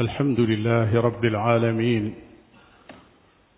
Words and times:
الحمد 0.00 0.40
لله 0.40 1.00
رب 1.00 1.24
العالمين 1.24 2.14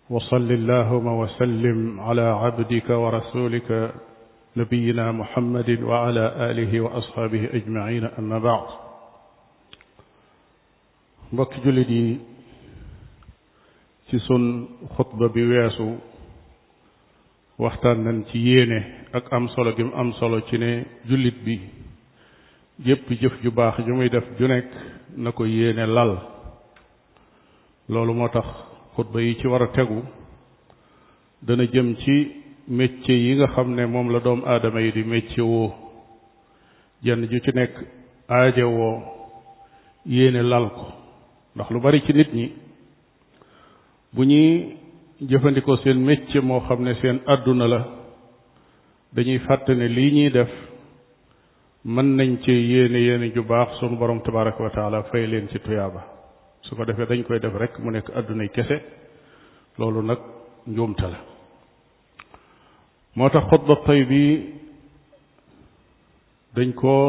وصل 0.09 0.51
اللهم 0.51 1.07
وسلم 1.07 1.99
على 1.99 2.21
عبدك 2.21 2.89
ورسولك 2.89 3.93
نبينا 4.57 5.11
محمد 5.11 5.69
وعلى 5.83 6.33
آله 6.51 6.81
وأصحابه 6.81 7.49
أجمعين 7.53 8.03
أما 8.19 8.39
بعد 8.39 8.65
بك 11.33 11.53
جلدي 11.65 12.17
تسن 14.11 14.65
خطبة 14.97 15.27
بواسو 15.27 15.95
واختان 17.59 17.97
ننتيينه 18.03 18.83
أك 19.15 19.33
أمصل 19.33 19.75
جم 19.75 19.87
أمصل 19.91 20.41
جنه 20.51 20.85
جلد 21.09 21.33
بي 21.45 21.59
جب 22.85 22.99
جف 23.21 23.33
جباخ 23.43 23.81
جميدف 23.81 24.23
جنك 24.39 24.69
نكو 25.17 25.43
ييني 25.45 25.85
لال 25.85 26.13
loolu 27.93 28.13
moo 28.13 28.27
tax 28.29 28.45
xutba 28.95 29.21
yi 29.21 29.35
ci 29.39 29.47
war 29.47 29.61
a 29.63 29.67
tegu 29.67 30.03
dana 31.41 31.63
jëm 31.63 31.95
ci 32.01 32.15
métier 32.67 33.17
yi 33.25 33.35
nga 33.35 33.47
xam 33.53 33.73
ne 33.73 33.85
moom 33.85 34.07
la 34.11 34.19
doom 34.19 34.43
aadama 34.45 34.79
yi 34.81 34.91
di 34.91 35.03
métier 35.03 35.43
woo 35.51 35.73
jenn 37.03 37.25
ju 37.29 37.39
ci 37.39 37.51
nekk 37.55 37.73
aaje 38.27 38.63
woo 38.63 39.01
yéene 40.05 40.41
lal 40.43 40.67
ko 40.77 40.87
ndax 41.55 41.67
lu 41.71 41.79
bari 41.81 42.01
ci 42.05 42.13
nit 42.13 42.29
ñi 42.33 42.47
bu 44.13 44.21
ñuy 44.23 44.75
jëfandikoo 45.29 45.77
seen 45.77 45.99
métier 46.09 46.43
moo 46.43 46.59
xam 46.67 46.81
ne 46.83 46.93
seen 47.01 47.17
àdduna 47.25 47.67
la 47.67 47.79
dañuy 49.13 49.39
fàtte 49.47 49.73
lii 49.75 50.11
ñuy 50.17 50.29
def 50.37 50.51
mën 51.93 52.09
nañ 52.17 52.31
ci 52.43 52.51
yéene 52.51 52.99
yéene 53.07 53.33
ju 53.33 53.41
baax 53.51 53.69
sunu 53.79 53.97
borom 53.97 54.21
tabaraka 54.21 54.63
wa 54.63 55.03
fay 55.11 55.25
leen 55.27 55.47
ci 55.51 55.57
tuyaaba 55.61 56.18
su 56.67 56.75
ko 56.75 56.85
defee 56.85 57.07
dañ 57.09 57.21
koy 57.23 57.39
def 57.39 57.55
rek 57.61 57.79
mu 57.83 57.91
nekk 57.91 58.07
addunay 58.19 58.49
kese 58.55 58.77
loolu 59.79 60.01
nag 60.05 60.19
njuumte 60.73 61.07
la 61.11 61.19
moo 63.15 63.29
tax 63.33 63.45
xutba 63.51 63.75
tay 63.85 64.01
bi 64.11 64.21
dañ 66.55 66.71
koo 66.81 67.05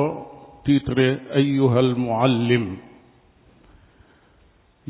titre 0.64 1.06
ayyuhal 1.38 1.90
muallim 2.04 2.66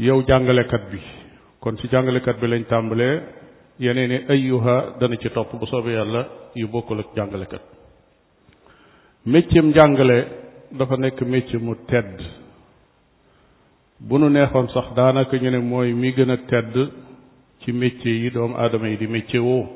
yow 0.07 0.19
jàngalekat 0.29 0.85
bi 0.91 0.99
kon 1.61 1.75
ci 1.79 1.87
jàngalekat 1.93 2.37
bi 2.41 2.47
lañ 2.53 2.65
tàmbalee 2.73 3.17
yeneen 3.85 4.13
i 4.17 4.19
ayyuha 4.35 4.77
dana 5.01 5.17
ci 5.23 5.29
topp 5.31 5.51
bu 5.61 5.67
soobee 5.67 5.93
yàlla 5.99 6.23
yu 6.61 6.67
bokkul 6.75 7.01
ak 7.01 7.11
jàngalekat 7.17 7.63
méccem 9.33 9.67
njàngale 9.71 10.19
dafa 10.79 10.97
nekk 10.97 11.19
mécce 11.33 11.57
mu 11.65 11.75
tedd 11.91 12.15
bu 14.07 14.19
nu 14.21 14.29
neexoon 14.35 14.67
sax 14.75 14.87
daanaka 14.97 15.37
ñu 15.39 15.51
ne 15.51 15.59
mooy 15.59 15.93
mi 15.93 16.11
gën 16.17 16.31
a 16.31 16.37
tedd 16.51 16.75
ci 17.61 17.73
métier 17.73 18.15
yi 18.23 18.31
doomu 18.31 18.55
aadama 18.57 18.89
yi 18.89 18.97
di 18.97 19.07
métier 19.07 19.41
woo 19.41 19.67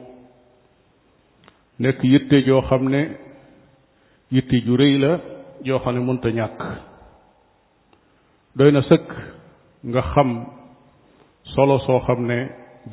nekk 1.78 1.98
yitte 2.02 2.42
joo 2.46 2.62
xam 2.62 2.88
ne 2.88 3.02
yitte 4.32 4.54
ju 4.64 4.74
rëy 4.76 4.98
la 4.98 5.12
joo 5.64 5.78
xam 5.80 5.94
ne 5.94 6.00
mënta 6.00 6.28
ñàkk 6.30 6.58
doy 8.56 8.70
na 8.72 8.82
sëkk 8.90 9.08
nga 9.90 10.02
xam 10.12 10.30
solo 11.54 11.78
soo 11.86 12.00
xam 12.06 12.20
ne 12.26 12.38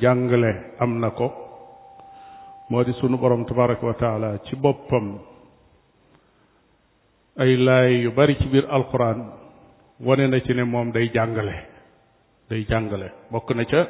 jàngale 0.02 0.52
am 0.80 1.00
na 1.02 1.10
ko 1.18 1.28
moo 2.70 2.84
di 2.84 2.92
sunu 3.00 3.18
borom 3.18 3.45
tabaraka 3.45 3.86
wa 3.86 3.94
taala 4.02 4.30
ci 4.45 4.56
boppam 4.56 5.08
ay 7.42 7.56
laay 7.66 7.94
yu 8.04 8.10
bari 8.18 8.36
ci 8.40 8.48
biir 8.52 8.66
alquran 8.78 9.20
wone 10.06 10.26
na 10.30 10.38
ci 10.46 10.54
ne 10.56 10.64
moom 10.64 10.92
day 10.96 11.08
jàngale 11.16 11.56
day 12.50 12.62
jàngale 12.70 13.08
bokk 13.32 13.48
na 13.56 13.64
ca 13.72 13.82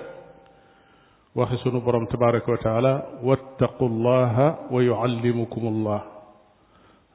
waxe 1.37 1.55
sunu 1.63 1.79
borom 1.85 2.05
tabaraka 2.11 2.49
wa 2.53 2.57
taala 2.67 2.91
wattaqu 3.27 3.85
llaha 4.05 4.47
wa 4.73 4.79
yuallimukum 4.89 5.63
allah 5.73 5.99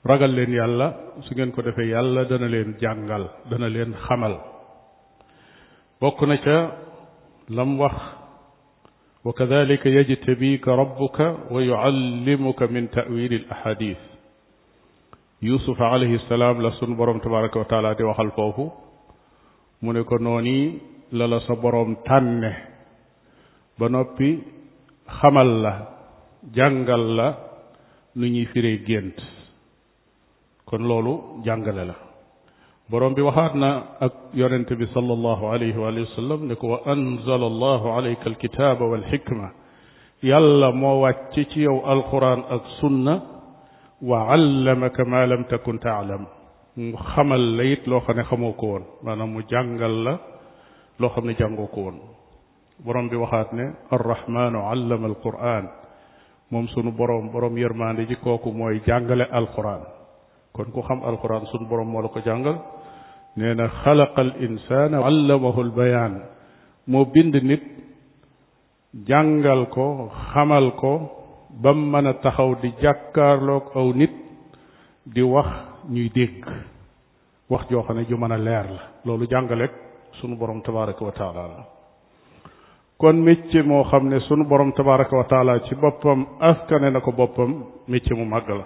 ragal 0.08 0.32
leen 0.38 0.52
yàlla 0.60 0.86
su 1.26 1.30
ngeen 1.34 1.50
ko 1.54 1.60
defee 1.66 1.88
yàlla 1.94 2.20
dana 2.30 2.46
leen 2.54 2.70
jàngal 2.82 3.24
dana 3.50 3.68
leen 3.74 3.92
xamal 4.06 4.34
bokk 6.00 6.18
na 6.28 6.36
ca 6.46 6.56
lam 7.56 7.70
wax 7.82 7.96
wa 9.24 9.32
kadhalika 9.38 9.88
yajtabika 9.98 10.70
rabbuka 10.82 11.24
wa 11.52 11.58
yuallimuka 11.70 12.64
min 12.74 12.84
ta'wil 12.96 13.32
al 13.40 13.46
ahadith 13.56 14.00
yusuf 15.48 15.78
alayhi 15.92 16.18
salam 16.32 16.56
la 16.64 16.70
sunu 16.78 16.94
borom 17.00 17.18
tabaraka 17.24 17.56
wa 17.62 17.68
taala 17.72 17.90
di 17.98 18.02
waxal 18.10 18.30
mu 19.82 19.92
ne 19.92 20.02
ko 20.04 20.16
noonu 20.18 20.78
la 21.12 21.26
la 21.26 21.40
sa 21.46 21.54
borom 21.62 21.96
tànne 22.06 22.50
ba 23.78 23.88
noppi 23.88 24.28
xamal 25.18 25.50
la 25.62 25.72
jàngal 26.56 27.04
la 27.16 27.28
nu 28.16 28.26
ñuy 28.26 28.46
firee 28.52 28.78
gént 28.86 29.18
kon 30.64 30.82
loolu 30.88 31.42
jàngale 31.44 31.84
la 31.84 31.94
borom 32.90 33.12
bi 33.14 33.20
waxaat 33.22 33.54
na 33.54 33.70
ak 34.00 34.12
yonente 34.34 34.74
bi 34.76 34.86
sallallahu 34.94 35.44
alayhi 35.54 35.76
wa 35.78 35.92
sallam 36.16 36.40
ne 36.48 36.54
ko 36.54 36.66
wa 36.72 36.80
anzala 36.92 37.46
allahu 37.46 37.86
alayka 37.96 38.28
alkitaba 38.30 38.84
walxikma 38.86 39.48
yàlla 40.22 40.72
moo 40.72 41.00
wàcc 41.04 41.34
ci 41.50 41.60
yow 41.68 41.82
alquran 41.86 42.40
ak 42.50 42.62
sunna 42.80 43.14
wa 44.00 44.32
allamaka 44.34 45.04
ma 45.04 45.26
lam 45.26 45.44
takun 45.44 45.78
taalam 45.78 46.24
mu 46.76 46.92
xamal 47.14 47.40
la 47.56 47.64
loo 47.90 48.00
xam 48.06 48.16
ne 48.16 48.24
xamoo 48.30 48.52
ko 48.52 48.66
woon 48.66 48.82
maanaam 49.04 49.30
mu 49.34 49.40
jàngal 49.50 49.94
la 50.04 50.12
loo 51.00 51.10
xam 51.14 51.24
ne 51.26 51.34
jàngoo 51.38 51.66
ko 51.72 51.80
woon 51.80 51.96
borom 52.84 53.08
bi 53.08 53.16
waxaat 53.16 53.52
ne 53.52 53.64
arrahmanu 53.96 54.58
allama 54.70 55.06
alquran 55.08 55.64
moom 56.50 56.68
sunu 56.68 56.90
borom 56.92 57.30
borom 57.32 57.54
yërmaande 57.56 58.06
ji 58.08 58.16
kooku 58.16 58.52
mooy 58.52 58.80
jàngale 58.86 59.26
alquran 59.40 59.80
kon 60.52 60.66
ku 60.74 60.82
xam 60.82 61.00
alquran 61.02 61.46
sunu 61.50 61.66
borom 61.66 61.88
moo 61.92 62.02
la 62.02 62.08
ko 62.08 62.20
jàngal 62.20 62.56
nee 63.38 63.54
na 63.54 63.66
xalaqa 63.82 64.20
al 64.20 64.32
insana 64.46 64.98
allamahu 65.12 65.60
al 65.66 65.70
bayaan 65.70 66.14
moo 66.88 67.04
bind 67.06 67.34
nit 67.48 67.62
jàngal 69.08 69.62
ko 69.68 70.10
xamal 70.32 70.66
ko 70.80 70.92
ba 71.62 71.72
mu 71.72 71.86
mën 71.92 72.06
a 72.06 72.12
taxaw 72.24 72.50
di 72.62 72.70
jàkkaarloog 72.82 73.64
aw 73.76 73.86
nit 74.00 74.10
di 75.14 75.22
wax 75.22 75.50
ñuy 75.90 76.08
dégg 76.10 76.44
wax 77.48 77.66
joo 77.70 77.82
xam 77.84 77.96
ne 77.98 78.04
ju 78.08 78.16
mën 78.16 78.32
a 78.32 78.36
leer 78.38 78.66
la 78.70 78.82
loolu 79.04 79.26
jàngaleek 79.30 79.70
sunu 80.20 80.36
borom 80.36 80.60
tabaraka 80.62 81.04
wa 81.04 81.12
taala 81.12 81.42
la 81.46 81.64
kon 82.98 83.12
métier 83.22 83.62
moo 83.62 83.84
xam 83.84 84.08
ne 84.08 84.18
sunu 84.26 84.44
borom 84.44 84.72
tabaraka 84.72 85.16
wa 85.16 85.24
taala 85.24 85.60
ci 85.68 85.74
boppam 85.76 86.26
askane 86.40 86.90
na 86.90 87.00
ko 87.00 87.12
boppam 87.12 87.64
métier 87.88 88.16
mu 88.16 88.24
màgg 88.24 88.48
la 88.48 88.64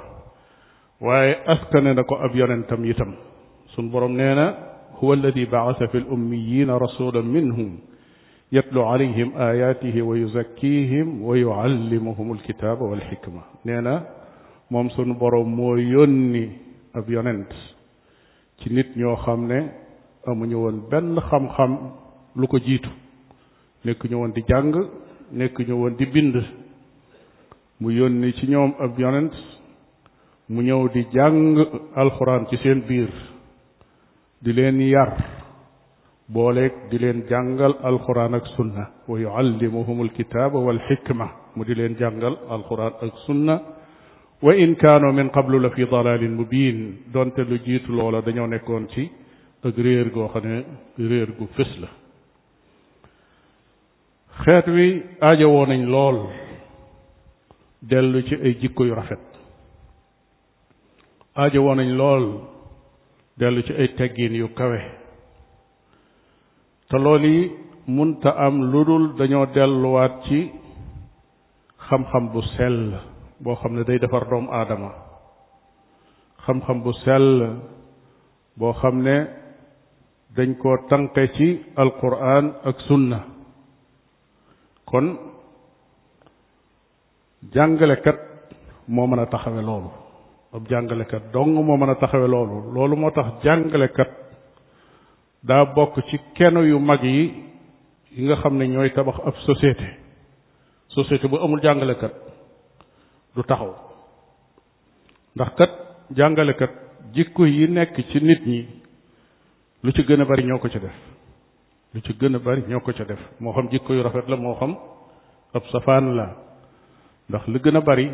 waaye 1.01 1.37
askane 1.47 1.93
na 1.95 2.03
ko 2.05 2.17
ab 2.17 2.35
yonentam 2.35 2.85
itam 2.85 3.15
suñu 3.75 3.91
borom 3.91 4.13
nee 4.17 4.35
na 4.35 4.47
huwa 5.01 5.15
alladi 5.17 5.45
baax 5.47 5.79
fi 5.91 5.99
l 5.99 6.07
ummiyina 6.11 6.79
rasulan 6.79 7.23
minhum 7.27 7.77
yatlu 8.51 8.81
alayhim 8.81 9.33
ayatihi 9.37 10.01
wa 10.03 10.17
yuzakkihim 10.17 11.23
wa 11.27 11.37
yuallimuhum 11.37 12.33
alkitaba 12.33 12.83
walxikma 12.85 13.43
nee 13.65 13.81
na 13.83 14.03
moom 14.71 14.89
sunu 14.97 15.15
borom 15.15 15.55
moo 15.55 15.77
yónni 15.77 16.70
ab 16.95 17.09
yonent 17.09 17.51
ci 18.61 18.71
nit 18.73 18.97
ñoo 18.97 19.17
xam 19.17 19.47
ne 19.47 19.69
amuñu 20.27 20.57
woon 20.59 20.89
benn 20.91 21.17
xam-xam 21.31 21.79
lu 22.37 22.47
ko 22.49 22.59
jiitu 22.59 22.89
nekk 23.85 24.05
ñu 24.11 24.17
woon 24.21 24.33
di 24.35 24.43
jàng 24.49 24.75
nekk 25.33 25.59
ñu 25.67 25.75
woon 25.81 25.95
di 25.97 26.07
bind 26.07 26.35
mu 27.81 27.91
yónni 27.91 28.33
ci 28.35 28.47
ñoom 28.49 28.75
ab 28.79 28.99
yonent 28.99 29.31
mu 30.49 30.63
ñëw 30.63 30.89
di 30.93 31.07
jàng 31.13 31.57
alxuraan 31.95 32.47
ci 32.49 32.57
seen 32.57 32.81
biir 32.89 33.09
di 34.41 34.53
leen 34.53 34.81
yar 34.81 35.13
booleeg 36.29 36.73
di 36.91 36.99
leen 36.99 37.25
jàngal 37.29 37.75
alxuraan 37.83 38.35
ak 38.35 38.47
sunna 38.57 38.85
wa 39.07 39.19
yuallimuhum 39.19 40.01
alkitaaba 40.01 40.59
wal 40.59 40.79
xikma 40.89 41.27
mu 41.55 41.65
di 41.65 41.75
leen 41.75 41.97
jàngal 41.99 42.35
alxuraan 42.51 42.93
ak 43.03 43.13
sunna 43.27 43.57
wa 44.43 44.55
in 44.57 44.75
kaanu 44.77 45.13
min 45.13 45.29
qablu 45.31 45.59
la 45.61 45.71
fi 45.71 45.85
dalalin 45.85 46.33
mubin 46.37 47.05
donte 47.13 47.43
lu 47.45 47.59
jiitu 47.59 47.93
loola 47.93 48.21
dañoo 48.25 48.47
nekkoon 48.47 48.87
ci 48.95 49.11
ak 49.65 49.77
réer 49.77 50.09
goo 50.15 50.29
xam 50.33 50.45
ne 50.47 50.65
réer 51.09 51.29
gu 51.39 51.47
fës 51.57 51.69
la 51.81 51.89
xeet 54.45 54.67
wi 54.69 54.87
aajowoo 55.21 55.67
nañ 55.67 55.83
lool 55.93 56.17
dellu 57.83 58.23
ci 58.29 58.35
ay 58.45 58.57
jikko 58.61 58.85
yu 58.85 58.95
rafet 58.95 59.21
aajowoo 61.37 61.75
nañ 61.75 61.91
lool 62.01 62.25
dellu 63.39 63.61
ci 63.63 63.73
ay 63.77 63.89
teggiin 63.97 64.35
yu 64.41 64.49
kawe 64.57 64.81
te 66.89 66.97
lool 66.99 67.23
yi 67.25 67.51
munta 67.87 68.31
am 68.47 68.57
lu 68.73 68.81
dul 68.89 69.05
dañoo 69.19 69.47
delluwaat 69.55 70.15
ci 70.29 70.41
xam-xam 71.89 72.25
bu 72.33 72.41
sell 72.57 73.10
boo 73.45 73.57
xam 73.61 73.73
ne 73.75 73.83
day 73.89 73.99
defar 73.99 74.25
doomu 74.31 74.49
aadama 74.59 74.91
xam-xam 76.45 76.79
bu 76.85 76.93
sell 77.05 77.31
boo 78.59 78.73
xam 78.83 78.97
ne 79.07 79.17
dañ 80.37 80.51
koo 80.61 80.77
tànqe 80.91 81.25
ci 81.37 81.49
alquran 81.83 82.45
ak 82.69 82.77
sunna 82.87 83.21
kon 84.89 85.07
jàngalekat 87.55 88.17
moo 88.95 89.07
mën 89.07 89.19
a 89.23 89.27
taxawe 89.33 89.63
loolu 89.69 89.91
ab 90.57 90.63
jàngalekat 90.71 91.23
dong 91.35 91.53
moo 91.67 91.77
mën 91.81 91.91
a 91.93 91.95
taxawe 92.03 92.27
loolu 92.35 92.57
loolu 92.75 92.95
moo 93.01 93.11
tax 93.17 93.27
jàngalekat 93.45 94.09
daa 95.49 95.63
bokk 95.77 95.95
ci 96.11 96.17
keno 96.37 96.61
yu 96.71 96.79
mag 96.89 97.03
yi 97.15 97.25
yi 98.15 98.21
nga 98.27 98.37
xam 98.43 98.55
ne 98.59 98.65
ñooy 98.73 98.91
tabax 98.97 99.19
ab 99.29 99.35
société 99.49 99.89
société 100.95 101.25
bu 101.31 101.37
amul 101.45 101.61
jàngalekat 101.67 102.15
du 103.37 103.43
taxaw 103.43 103.71
ndax 105.37 105.51
kat 105.59 105.73
jàngalekat 106.17 106.73
jikko 107.15 107.45
yi 107.47 107.69
nekk 107.69 107.95
ci 108.11 108.19
nit 108.23 108.41
ñi 108.47 108.63
lu 109.83 109.93
ci 109.93 110.03
gën 110.03 110.21
a 110.21 110.25
bari 110.25 110.43
ñoo 110.45 110.59
ko 110.59 110.69
ca 110.69 110.79
def 110.81 110.95
lu 111.95 112.01
ci 112.01 112.13
gën 112.19 112.35
a 112.35 112.39
bari 112.39 112.65
ñoo 112.69 112.81
ko 112.81 112.93
ca 112.93 113.05
def 113.05 113.21
moo 113.41 113.53
xam 113.53 113.69
jikko 113.71 113.95
yu 113.95 114.03
rafet 114.03 114.29
la 114.29 114.37
moo 114.37 114.55
xam 114.55 114.77
ab 115.55 115.63
safaan 115.73 116.15
la 116.17 116.27
ndax 117.29 117.47
lu 117.49 117.59
gën 117.61 117.77
a 117.77 117.81
bari 117.81 118.11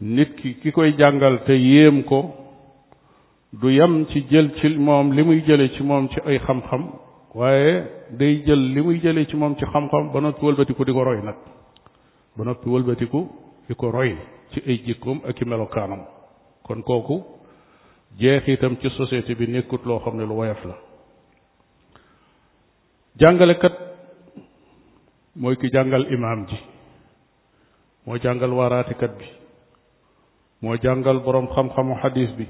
nit 0.00 0.30
ki 0.36 0.54
ki 0.60 0.72
koy 0.72 0.94
jàngal 0.98 1.44
te 1.44 1.52
yéem 1.52 2.04
ko 2.04 2.18
du 3.60 3.68
yam 3.74 4.06
ci 4.06 4.24
jël 4.30 4.50
ci 4.60 4.68
moom 4.78 5.12
li 5.12 5.22
muy 5.22 5.42
jële 5.46 5.68
ci 5.76 5.82
moom 5.82 6.08
ci 6.08 6.18
ay 6.28 6.38
xam-xam 6.46 6.82
waaye 7.34 7.72
day 8.18 8.42
jël 8.46 8.62
li 8.74 8.80
muy 8.82 8.98
jële 9.02 9.26
ci 9.28 9.36
moom 9.36 9.54
ci 9.58 9.64
xam-xam 9.66 10.10
ba 10.12 10.18
noppi 10.22 10.44
wëlbatiku 10.46 10.82
di 10.86 10.92
ko 10.92 11.04
roy 11.04 11.20
nag 11.26 11.36
ba 12.36 12.44
noppi 12.44 12.68
wëlbatiku 12.74 13.28
li 13.68 13.74
ko 13.74 13.90
roy 13.90 14.16
ci 14.52 14.62
ay 14.66 14.82
jikkoom 14.86 15.20
ak 15.28 15.40
i 15.40 15.44
melokaanam 15.44 16.00
kon 16.62 16.82
kooku 16.82 17.22
jeexitam 18.18 18.76
ci 18.80 18.88
société 18.90 19.34
bi 19.34 19.46
nekkut 19.48 19.84
loo 19.86 19.98
xam 20.04 20.16
ne 20.16 20.24
lu 20.26 20.34
woyof 20.34 20.64
la 20.64 20.74
jàngalekat 23.18 23.72
mooy 25.36 25.56
ki 25.56 25.68
jàngal 25.72 26.06
imaam 26.12 26.46
ji 26.48 26.56
moo 28.06 28.18
jàngal 28.18 28.52
waraatikat 28.52 29.18
bi 29.18 29.26
moo 30.62 30.76
jàngal 30.76 31.18
boroom 31.20 31.46
xam-xamu 31.48 31.94
xadiis 32.02 32.30
bi 32.38 32.46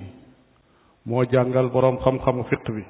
moo 1.07 1.25
jàngal 1.33 1.69
boroom 1.69 1.99
xam-xamu 2.01 2.43
fiq 2.45 2.71
bi 2.75 2.83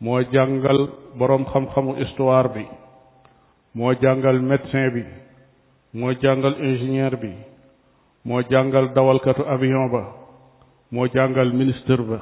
moo 0.00 0.22
jàngal 0.32 0.78
boroom 1.18 1.44
xam-xamu 1.52 1.94
histoire 1.96 2.48
bi 2.54 2.64
moo 3.74 3.92
jàngal 3.94 4.40
médecin 4.40 4.90
bi 4.94 5.02
moo 5.92 6.12
jàngal 6.22 6.54
ingénieur 6.60 7.16
bi 7.22 7.28
moo 8.24 8.40
jàngal 8.50 8.88
dawalkatu 8.94 9.42
avion 9.46 9.88
ba 9.92 10.02
moo 10.90 11.06
jàngal 11.14 11.52
ministre 11.52 11.96
ba 11.96 12.18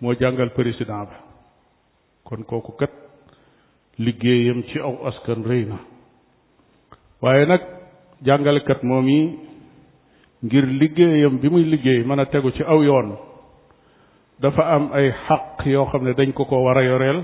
moo 0.00 0.14
jàngal 0.20 0.48
président 0.50 1.04
ba 1.06 1.16
kon 2.24 2.42
kooku 2.42 2.72
kat 2.78 2.90
liggéeyam 3.98 4.62
ci 4.68 4.78
aw 4.78 5.06
askan 5.08 5.42
rëy 5.44 5.64
na 5.66 5.76
waaye 7.22 7.46
nag 7.46 7.60
jàngalekat 8.22 8.82
moom 8.82 9.08
yi 9.08 9.38
ngir 10.42 10.66
liggéeyam 10.80 11.38
bi 11.38 11.48
muy 11.48 11.64
liggéey 11.64 12.04
mën 12.04 12.18
a 12.20 12.24
tegu 12.26 12.50
ci 12.52 12.62
aw 12.62 12.82
yoon 12.82 13.10
dafa 14.40 14.62
am 14.74 14.90
ay 14.92 15.12
xaq 15.26 15.66
yoo 15.66 15.84
xam 15.90 16.04
ne 16.04 16.12
dañ 16.14 16.32
ko 16.32 16.44
ko 16.44 16.62
war 16.64 16.76
a 16.78 16.82
yoreel 16.84 17.20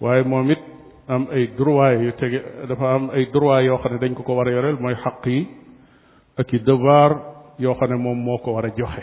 waaye 0.00 0.24
moom 0.24 0.50
it 0.50 0.71
am 1.08 1.26
ay 1.32 1.46
droit 1.58 1.98
yu 2.00 2.12
tege 2.18 2.42
dafa 2.68 2.94
am 2.94 3.10
ay 3.10 3.26
droit 3.32 3.64
yoo 3.66 3.78
xam 3.82 3.92
ne 3.92 3.98
dañ 3.98 4.14
ko 4.14 4.22
ko 4.22 4.34
war 4.34 4.48
a 4.48 4.50
yoreel 4.52 4.78
mooy 4.80 4.94
xaq 4.94 5.26
yi 5.26 5.46
ak 6.38 6.52
i 6.52 6.58
devoir 6.58 7.10
yoo 7.58 7.74
xam 7.74 7.90
ne 7.90 7.96
moom 7.96 8.18
moo 8.24 8.38
ko 8.38 8.52
war 8.52 8.64
a 8.64 8.68
joxe 8.70 9.02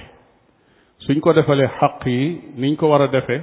suñ 1.00 1.19
ko 1.19 1.34
defalee 1.34 1.68
xaq 1.80 2.06
yi 2.06 2.42
niñ 2.56 2.75
ko 2.78 2.88
war 2.90 3.01
a 3.01 3.07
defee 3.07 3.42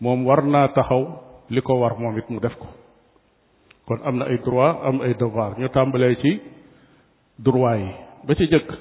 moom 0.00 0.26
war 0.26 0.42
naa 0.44 0.68
taxaw 0.68 1.04
li 1.50 1.60
ko 1.62 1.74
war 1.80 1.98
moom 1.98 2.16
it 2.18 2.30
mu 2.30 2.40
def 2.40 2.56
ko 2.58 2.66
kon 3.86 3.98
am 4.04 4.16
na 4.18 4.24
ay 4.24 4.38
droit 4.38 4.76
am 4.84 5.00
ay 5.00 5.14
devoir 5.14 5.58
ñu 5.58 5.68
tàmbalee 5.68 6.14
ci 6.16 6.40
droit 7.38 7.78
yi 7.80 7.92
ba 8.26 8.34
ci 8.34 8.46
jëkk 8.46 8.72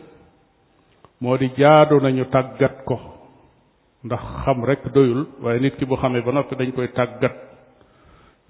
moo 1.21 1.37
di 1.37 1.49
jaadu 1.57 1.99
nañu 2.01 2.25
tàggat 2.31 2.83
ko 2.85 2.99
ndax 4.03 4.21
xam 4.45 4.63
rek 4.63 4.87
doyul 4.93 5.27
waaye 5.41 5.59
nit 5.59 5.75
ki 5.75 5.85
bu 5.85 5.95
xamee 5.95 6.21
ba 6.21 6.31
noppi 6.31 6.55
dañ 6.55 6.71
koy 6.71 6.87
tàggat 6.93 7.35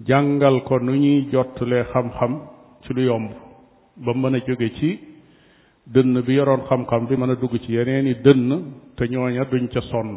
jàngal 0.08 0.56
ko 0.68 0.78
nu 0.78 0.92
ñuy 0.94 1.24
jottalee 1.32 1.84
xam-xam 1.92 2.32
ci 2.82 2.94
lu 2.94 3.02
yomb 3.08 3.30
ba 4.04 4.12
mën 4.14 4.34
a 4.36 4.38
jóge 4.46 4.68
ci 4.78 4.90
dënn 5.94 6.22
bi 6.26 6.34
yoroon 6.38 6.60
xam-xam 6.68 7.02
bi 7.08 7.16
mën 7.16 7.30
a 7.30 7.34
dugg 7.40 7.54
ci 7.66 7.72
yeneen 7.76 8.06
i 8.12 8.14
dënn 8.24 8.62
te 8.96 9.04
ñooña 9.10 9.44
duñ 9.50 9.68
ca 9.72 9.80
sonn 9.90 10.08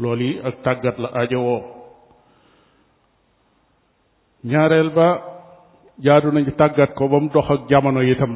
loolu 0.00 0.22
yi 0.28 0.38
ak 0.48 0.54
tàggat 0.64 0.96
la 1.02 1.08
ajowoo 1.20 1.62
ñaareel 4.50 4.90
ba 4.98 5.08
jaadu 6.04 6.28
nañu 6.32 6.50
tàggat 6.60 6.90
ko 6.98 7.08
ba 7.12 7.18
mu 7.20 7.28
dox 7.34 7.46
ak 7.52 7.60
jamono 7.70 8.00
yitam 8.02 8.34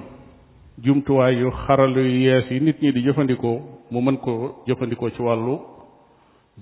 jumtuwaay 0.85 1.35
yu 1.41 1.51
xaralu 1.63 2.01
yu 2.07 2.21
yees 2.29 2.47
yi 2.51 2.61
nit 2.61 2.79
ñi 2.83 2.91
di 2.95 3.03
jëfandikoo 3.07 3.59
mu 3.91 3.99
mën 4.01 4.19
ko 4.25 4.33
jëfandikoo 4.67 5.09
ci 5.15 5.23
wàllu 5.27 5.55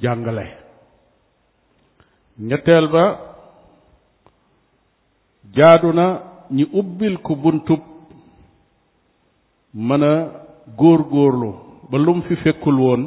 jàngale 0.03 0.47
ñetteel 2.49 2.89
ba 2.95 3.05
jaadu 5.56 5.93
na 5.93 6.20
ñi 6.52 6.64
ubbil 6.73 7.17
ko 7.23 7.35
buntub 7.37 7.81
mën 9.75 10.02
a 10.02 10.12
góor 10.76 11.02
góorlu 11.11 11.55
ba 11.91 11.99
lum 11.99 12.23
fi 12.23 12.35
fekkul 12.37 12.79
woon 12.79 13.02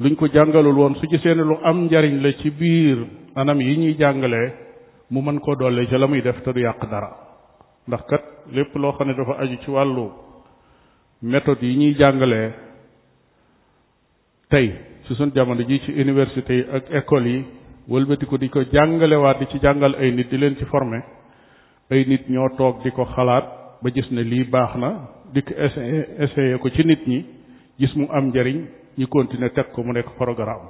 luñ 0.00 0.14
ko 0.16 0.26
jàngalul 0.28 0.76
woon 0.78 0.94
su 0.96 1.06
gisee 1.08 1.34
ne 1.34 1.42
lu 1.44 1.56
am 1.64 1.84
njariñ 1.86 2.20
la 2.22 2.32
ci 2.38 2.50
biir 2.50 2.98
anam 3.34 3.60
yi 3.60 3.76
ñuy 3.76 3.94
jàngale 3.98 4.52
mu 5.10 5.20
mën 5.22 5.38
koo 5.40 5.54
dolli 5.56 5.86
ca 5.88 5.98
la 5.98 6.06
muy 6.06 6.20
def 6.22 6.40
te 6.42 6.52
du 6.52 6.60
yàq 6.60 6.82
dara 6.90 7.10
ndax 7.88 8.02
kat 8.08 8.24
lépp 8.52 8.74
loo 8.76 8.92
xam 8.92 9.08
ne 9.08 9.14
dafa 9.14 9.32
aju 9.38 9.56
ci 9.62 9.70
wàllu 9.70 10.08
méthode 11.22 11.62
yi 11.62 11.76
ñuy 11.76 11.94
jàngale 11.96 12.54
tey 14.48 14.70
ci 15.06 15.14
sun 15.14 15.30
jamono 15.34 15.62
ji 15.62 15.80
ci 15.84 15.90
université 15.92 16.52
yi 16.56 16.64
ak 16.74 16.84
école 16.90 17.26
yi 17.28 17.44
wëlbati 17.88 18.24
ko 18.28 18.36
di 18.40 18.48
ko 18.48 18.62
jàngalewaat 18.64 19.38
di 19.40 19.46
ci 19.46 19.58
jàngal 19.60 19.94
ay 19.98 20.10
nit 20.12 20.28
di 20.30 20.38
leen 20.38 20.56
ci 20.56 20.64
former 20.64 21.02
ay 21.90 22.04
nit 22.08 22.28
ñoo 22.28 22.48
toog 22.56 22.82
di 22.82 22.90
ko 22.90 23.04
xalaat 23.04 23.44
ba 23.82 23.88
gis 23.90 24.08
ne 24.10 24.22
lii 24.22 24.44
baax 24.44 24.72
na 24.76 24.90
dikk 25.34 25.52
ko 25.52 26.58
ko 26.62 26.68
ci 26.70 26.82
nit 26.86 27.06
ñi 27.06 27.24
gis 27.78 27.94
mu 27.96 28.06
am 28.12 28.24
njariñ 28.30 28.64
ñi 28.98 29.06
continuer 29.06 29.50
teg 29.52 29.70
ko 29.72 29.82
mu 29.82 29.92
nekk 29.92 30.16
programme 30.16 30.68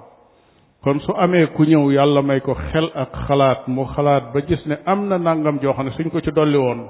kon 0.82 1.00
su 1.00 1.12
amee 1.16 1.46
ku 1.54 1.62
ñëw 1.64 1.92
yàlla 1.92 2.22
may 2.22 2.40
ko 2.40 2.54
xel 2.54 2.90
ak 2.94 3.12
xalaat 3.28 3.68
mu 3.68 3.84
xalaat 3.86 4.32
ba 4.32 4.40
gis 4.42 4.64
ne 4.66 4.76
am 4.84 5.06
na 5.08 5.18
nangam 5.18 5.58
joo 5.62 5.72
xam 5.72 5.84
ne 5.86 5.90
suñ 5.92 6.10
ko 6.10 6.20
ci 6.20 6.32
dolli 6.32 6.56
woon 6.58 6.86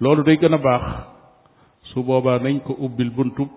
loolu 0.00 0.22
day 0.22 0.38
gën 0.38 0.54
a 0.54 0.58
baax 0.58 0.82
su 1.92 2.02
boobaa 2.02 2.38
nañ 2.38 2.60
ko 2.64 2.72
ubbil 2.78 3.10
buntub 3.10 3.48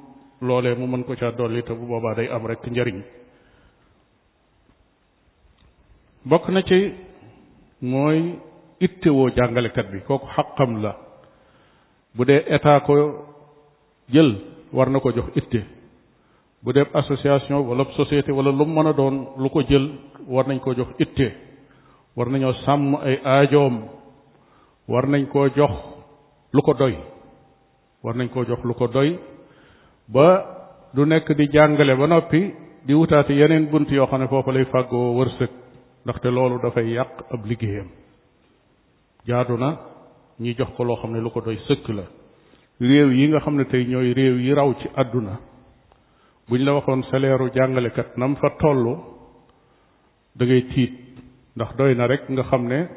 loolee 0.41 0.75
mu 0.75 0.87
mën 0.87 1.03
ko 1.03 1.15
caa 1.15 1.31
dolli 1.31 1.63
te 1.63 1.71
bu 1.73 1.85
boobaa 1.87 2.15
day 2.15 2.27
am 2.27 2.45
rek 2.45 2.67
njariñ 2.67 3.01
bokk 6.29 6.49
na 6.53 6.61
ci 6.61 6.77
mooy 7.81 8.19
ittewoo 8.79 9.29
jàngalekat 9.35 9.87
bi 9.91 9.99
kooku 10.07 10.27
xaqam 10.35 10.81
la 10.83 10.91
bu 12.15 12.21
dee 12.27 12.39
état 12.55 12.79
ko 12.85 12.93
jël 14.13 14.29
war 14.73 14.89
na 14.89 14.99
ko 14.99 15.09
jox 15.15 15.29
itte 15.39 15.59
bu 16.63 16.69
dee 16.73 16.85
association 17.01 17.57
wala 17.69 17.83
société 17.97 18.31
wala 18.37 18.51
lu 18.51 18.65
mën 18.65 18.87
a 18.89 18.93
doon 18.99 19.15
lu 19.41 19.49
ko 19.49 19.59
jël 19.69 19.85
war 20.27 20.45
nañ 20.47 20.59
koo 20.63 20.73
jox 20.77 20.89
itte 21.03 21.27
war 22.17 22.27
nañoo 22.31 22.53
sàmm 22.65 22.91
ay 23.07 23.15
aajoom 23.33 23.75
war 24.89 25.05
nañ 25.07 25.25
koo 25.33 25.47
jox 25.57 25.73
lu 26.55 26.61
ko 26.61 26.73
doy 26.81 26.95
war 28.03 28.15
nañ 28.15 28.27
koo 28.33 28.43
jox 28.47 28.61
lu 28.67 28.73
ko 28.79 28.87
doy 28.95 29.09
ba 30.13 30.27
du 30.93 31.01
nekk 31.05 31.27
di 31.39 31.45
jàngale 31.53 31.93
ba 31.99 32.05
noppi 32.07 32.41
di 32.85 32.93
wutaate 32.93 33.33
yeneen 33.39 33.65
bunt 33.71 33.87
yoo 33.97 34.07
xam 34.09 34.19
ne 34.21 34.27
foofu 34.27 34.51
lay 34.51 34.65
fàggoo 34.71 35.13
wërsëg 35.19 35.51
ndaxte 36.03 36.29
loolu 36.31 36.59
dafay 36.63 36.87
yàq 36.95 37.13
ab 37.31 37.45
liggéeyam 37.45 37.87
jaadu 39.27 39.57
na 39.57 39.77
ñi 40.39 40.53
jox 40.55 40.69
ko 40.77 40.83
loo 40.83 40.95
xam 41.01 41.11
ne 41.13 41.19
lu 41.19 41.29
ko 41.29 41.41
doy 41.41 41.57
sëkk 41.67 41.87
la 41.97 42.03
réew 42.79 43.09
yi 43.13 43.27
nga 43.27 43.39
xam 43.41 43.55
ne 43.57 43.65
tey 43.65 43.85
ñooy 43.87 44.13
réew 44.13 44.35
yi 44.39 44.53
raw 44.53 44.73
ci 44.79 44.87
àdduna 44.95 45.39
buñ 46.47 46.61
la 46.63 46.73
waxoon 46.75 47.03
saleeru 47.11 47.49
jàngalekat 47.55 48.17
nam 48.17 48.35
fa 48.37 48.49
toll 48.59 48.83
da 50.37 50.45
ngay 50.45 50.63
tiit 50.71 50.93
ndax 51.55 51.71
doy 51.77 51.95
na 51.95 52.07
rek 52.07 52.23
nga 52.29 52.43
xam 52.49 52.63
ne 52.67 52.87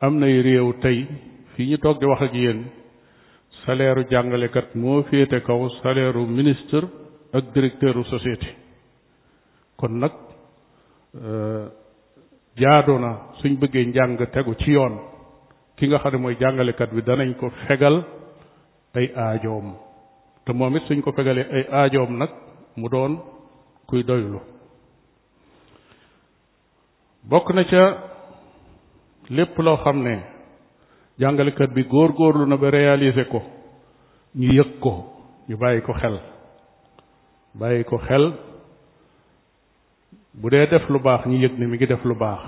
am 0.00 0.18
nay 0.20 0.42
réew 0.42 0.72
tey 0.82 1.06
fii 1.54 1.68
ñu 1.70 1.78
toog 1.78 1.96
di 1.98 2.06
wax 2.06 2.20
ak 2.22 2.34
yéen 2.34 2.60
saleeru 3.64 4.02
jàngalekat 4.10 4.74
moo 4.74 5.02
féete 5.08 5.38
kaw 5.46 5.60
saleeru 5.82 6.26
ministre 6.38 6.86
ak 7.32 7.44
directeuru 7.54 8.04
société 8.04 8.50
kon 9.78 9.92
nag 10.02 10.12
euh, 11.16 11.68
jaadu 12.60 12.98
na 12.98 13.10
suñ 13.40 13.52
bëggee 13.60 13.84
njàng 13.86 14.16
tegu 14.32 14.52
ci 14.60 14.70
yoon 14.72 14.94
ki 15.76 15.86
nga 15.86 15.98
xam 16.02 16.12
ne 16.12 16.18
mooy 16.18 16.36
jàngalekat 16.40 16.90
bi 16.94 17.02
danañ 17.06 17.30
ko 17.40 17.46
fegal 17.66 17.96
ay 18.98 19.06
aajoom 19.22 19.66
te 20.44 20.52
moom 20.52 20.76
it 20.76 20.82
suñ 20.88 21.00
ko 21.04 21.10
fegalee 21.16 21.46
ay 21.56 21.64
aajoom 21.78 22.10
nag 22.18 22.30
mu 22.76 22.86
doon 22.92 23.12
kuy 23.88 24.02
doylu 24.08 24.40
bokk 27.30 27.54
na 27.54 27.62
ca 27.70 27.84
lépp 29.36 29.58
loo 29.64 29.76
xam 29.84 29.98
ne 30.06 30.14
jàngalekat 31.20 31.70
bi 31.76 31.82
góor-góorlu 31.92 32.44
na 32.48 32.56
ba 32.56 32.70
réaliser 32.70 33.28
ko 33.32 33.40
ñu 34.34 34.50
yëg 34.58 34.70
ko 34.82 34.92
ñu 35.48 35.56
bàyyi 35.60 35.80
ko 35.86 35.92
xel 36.00 36.16
bàyyi 37.58 37.84
ko 37.90 37.96
xel 38.06 38.24
bu 40.42 40.50
dee 40.50 40.66
def 40.70 40.84
lu 40.90 40.98
baax 41.04 41.26
ñu 41.26 41.36
yëg 41.42 41.54
ne 41.58 41.66
mi 41.66 41.76
ngi 41.76 41.86
def 41.86 42.04
lu 42.04 42.14
baax 42.14 42.42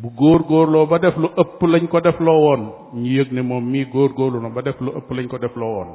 bu 0.00 0.08
góor-góorloo 0.18 0.86
ba 0.86 0.98
def 0.98 1.16
lu 1.16 1.28
ëpp 1.42 1.60
lañ 1.72 1.88
ko 1.88 2.00
def 2.00 2.20
loo 2.26 2.38
woon 2.46 2.62
ñu 3.00 3.10
yëg 3.18 3.32
ne 3.32 3.40
moom 3.42 3.64
mii 3.72 3.84
góor-góorlu 3.94 4.38
na 4.40 4.48
ba 4.50 4.62
def 4.62 4.80
lu 4.84 4.90
ëpp 4.98 5.08
lañ 5.16 5.26
ko 5.28 5.38
def 5.38 5.56
loo 5.56 5.72
woon 5.76 5.90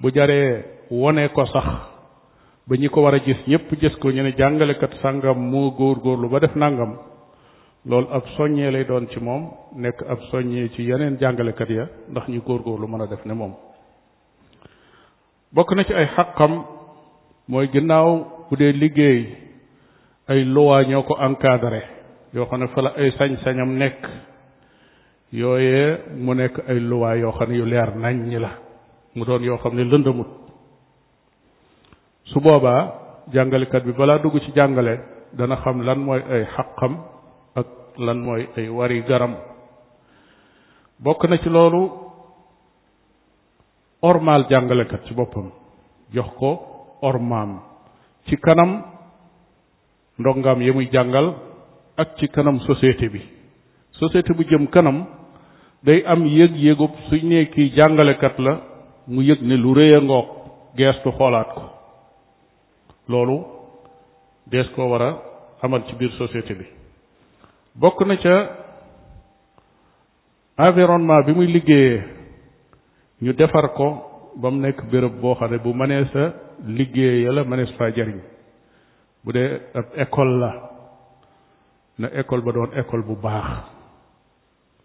bu 0.00 0.08
jaree 0.14 0.64
wone 0.90 1.28
ko 1.34 1.44
sax 1.52 1.66
ba 2.68 2.74
ñi 2.76 2.88
ko 2.88 3.02
war 3.02 3.14
a 3.14 3.18
gis 3.24 3.36
ñépp 3.48 3.68
gis 3.80 3.94
ko 4.00 4.10
ñu 4.10 4.22
ne 4.22 4.32
jàngalekat 4.38 4.92
sàngam 5.02 5.38
mu 5.50 5.70
góor-góorlu 5.78 6.28
ba 6.28 6.38
def 6.40 6.56
nàngam 6.56 6.92
loolu 7.84 8.08
ab 8.10 8.24
soññee 8.36 8.70
lay 8.70 8.84
doon 8.84 9.06
ci 9.10 9.18
moom 9.20 9.42
nekk 9.76 9.98
ab 10.12 10.20
soññee 10.30 10.68
ci 10.72 10.82
yeneen 10.88 11.18
jàngalekat 11.20 11.70
ya 11.70 11.84
ndax 12.10 12.28
ñu 12.28 12.40
góor 12.46 12.60
góor 12.62 12.80
lu 12.80 12.86
mën 12.88 13.00
a 13.02 13.06
def 13.06 13.24
ne 13.26 13.34
moom 13.40 13.52
bokk 15.54 15.70
na 15.76 15.84
ci 15.84 15.92
ay 15.94 16.06
xàqam 16.16 16.52
mooy 17.50 17.66
ginnaaw 17.72 18.08
bu 18.50 18.54
dee 18.60 18.72
liggéey 18.82 19.20
ay 20.28 20.44
loi 20.44 20.86
ñoo 20.86 21.02
ko 21.04 21.16
encadré 21.24 21.82
yoo 22.34 22.44
xam 22.46 22.60
ne 22.60 22.66
fa 22.68 22.92
ay 22.96 23.10
sañ-sañam 23.16 23.72
nekk 23.78 23.98
yooyee 25.32 26.20
mu 26.20 26.34
nekk 26.34 26.68
ay 26.68 26.78
luwaa 26.80 27.16
yoo 27.16 27.32
xam 27.32 27.48
ne 27.50 27.56
yu 27.58 27.64
leer 27.64 27.96
nañ 27.96 28.28
ñi 28.28 28.38
la 28.38 28.50
mu 29.14 29.24
doon 29.24 29.42
yoo 29.42 29.56
xam 29.56 29.74
ne 29.74 29.84
lëndamut 29.84 30.28
su 32.24 32.40
boobaa 32.40 33.24
jàngalekat 33.32 33.84
bi 33.84 33.92
balaa 33.92 34.18
dugg 34.18 34.38
ci 34.42 34.52
jàngale 34.54 34.98
dana 35.32 35.56
xam 35.64 35.80
lan 35.82 35.98
mooy 35.98 36.20
ay 36.30 36.44
xaqam 36.56 36.94
ak 37.54 37.66
lan 37.96 38.18
mooy 38.20 38.46
ay 38.56 38.68
wari 38.68 39.00
garam 39.08 39.34
bokk 40.98 41.24
na 41.28 41.38
ci 41.38 41.48
loolu 41.48 41.90
ormaal 44.02 44.44
jàngalekat 44.50 45.04
ci 45.06 45.14
boppam 45.14 45.50
jox 46.12 46.28
ko 46.38 46.50
ormaam 47.00 47.60
ci 48.26 48.36
kanam 48.36 48.97
ndongaam 50.18 50.60
yi 50.62 50.72
muy 50.72 50.88
jàngal 50.92 51.32
ak 51.96 52.08
ci 52.18 52.26
kanam 52.28 52.58
société 52.60 53.08
bi 53.12 53.20
société 54.00 54.32
bu 54.36 54.42
jëm 54.50 54.66
kanam 54.68 55.06
day 55.84 56.02
am 56.12 56.26
yëg-yëgub 56.26 56.90
suñ 57.08 57.22
ne 57.28 57.44
kii 57.50 57.72
jàngalekat 57.76 58.38
la 58.38 58.52
mu 59.06 59.22
yëg 59.22 59.40
ni 59.42 59.56
lu 59.56 59.74
rëy 59.74 59.94
a 59.94 60.00
ngoog 60.00 60.26
geestu 60.76 61.10
xoolaat 61.12 61.50
ko 61.54 61.62
loolu 63.08 63.38
dees 64.50 64.68
koo 64.74 64.88
war 64.90 65.02
a 65.02 65.18
amal 65.62 65.82
ci 65.86 65.94
biir 65.94 66.10
société 66.18 66.54
bi 66.54 66.66
bokk 67.80 68.04
na 68.06 68.16
ca 68.18 68.50
environnement 70.66 71.22
bi 71.26 71.32
muy 71.32 71.46
liggéeyee 71.46 72.02
ñu 73.22 73.32
defar 73.34 73.68
ko 73.74 73.86
ba 74.40 74.50
mu 74.50 74.60
nekk 74.60 74.82
béréb 74.90 75.20
boo 75.20 75.34
xam 75.34 75.50
ne 75.50 75.58
bu 75.58 75.72
mënee 75.74 76.04
sa 76.12 76.22
liggéey 76.66 77.22
ya 77.22 77.32
la 77.32 77.44
mënees 77.44 77.70
faa 77.78 77.90
jariñ 77.92 78.20
bu 79.24 79.30
dee 79.34 79.60
ab 79.74 79.86
école 79.96 80.34
la 80.42 80.50
na 82.00 82.06
école 82.20 82.44
ba 82.44 82.52
doon 82.52 82.70
école 82.80 83.02
bu 83.08 83.14
baax 83.24 83.48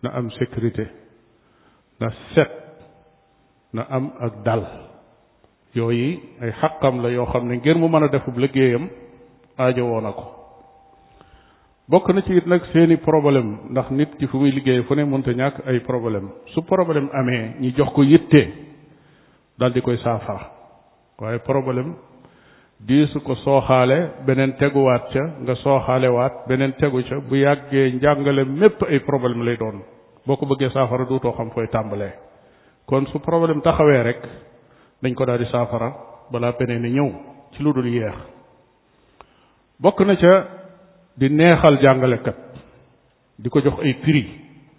na 0.04 0.10
am 0.10 0.28
sécurité 0.40 0.86
na 2.00 2.08
set 2.34 2.52
na 3.76 3.82
am 3.90 4.06
ak 4.26 4.34
dal 4.46 4.64
yooyu 5.74 6.20
ay 6.42 6.52
xaqam 6.60 6.96
la 7.04 7.10
yoo 7.16 7.26
xam 7.32 7.44
ne 7.48 7.56
ngir 7.58 7.76
mu 7.80 7.88
mën 7.90 8.04
a 8.04 8.08
defub 8.08 8.38
liggéeyam 8.44 8.86
aajowoo 9.62 10.02
na 10.02 10.12
ko 10.20 10.24
bokk 11.90 12.08
na 12.14 12.22
ci 12.26 12.32
it 12.40 12.46
nag 12.48 12.62
seeni 12.74 12.98
problème 13.10 13.52
ndax 13.72 13.88
nit 13.98 14.10
ki 14.20 14.26
fu 14.30 14.36
muy 14.42 14.52
liggéey 14.58 14.84
fu 14.88 14.94
ne 14.96 15.04
mënta 15.06 15.32
ñàkk 15.40 15.56
ay 15.70 15.80
problème 15.90 16.28
su 16.54 16.60
problème 16.74 17.10
amee 17.20 17.46
ñi 17.62 17.70
jox 17.78 17.90
ko 17.96 18.02
yitte 18.12 18.44
dal 19.60 19.72
di 19.74 19.82
koy 19.82 19.98
saafara 20.06 20.44
waaye 21.20 21.40
problème 21.52 21.90
diisu 22.88 23.20
ko 23.24 23.36
sooxaale 23.36 23.98
beneen 24.28 24.52
teguwaat 24.60 25.06
ca 25.14 25.24
nga 25.44 25.56
sooxaale 25.56 26.08
waat 26.12 26.48
beneen 26.48 26.74
tegu 26.80 27.04
ca 27.10 27.16
bu 27.30 27.36
yàggee 27.36 27.92
njàngale 27.96 28.44
mépp 28.46 28.82
ay 28.88 29.00
problème 29.00 29.44
lay 29.46 29.56
doon 29.58 29.82
boo 30.26 30.36
ko 30.38 30.46
bëggee 30.46 30.70
saafara 30.74 31.06
duutoo 31.06 31.32
xam 31.34 31.50
koy 31.50 31.68
tàmbalee 31.68 32.14
kon 32.86 33.06
su 33.06 33.20
problème 33.20 33.62
taxawee 33.62 34.04
rek 34.04 34.20
dañ 35.02 35.14
ko 35.16 35.26
daal 35.26 35.38
di 35.40 35.46
saafara 35.46 35.94
balaa 36.32 36.52
beneen 36.60 36.94
ñëw 36.94 37.10
ci 37.54 37.64
lu 37.64 37.74
dul 37.74 37.88
yeex 37.88 38.16
bokk 39.80 40.00
na 40.02 40.16
ca 40.16 40.48
di 41.16 41.30
neexal 41.30 41.80
jàngalekat 41.82 42.36
di 43.38 43.50
ko 43.50 43.60
jox 43.62 43.80
ay 43.80 43.94
prix 43.94 44.28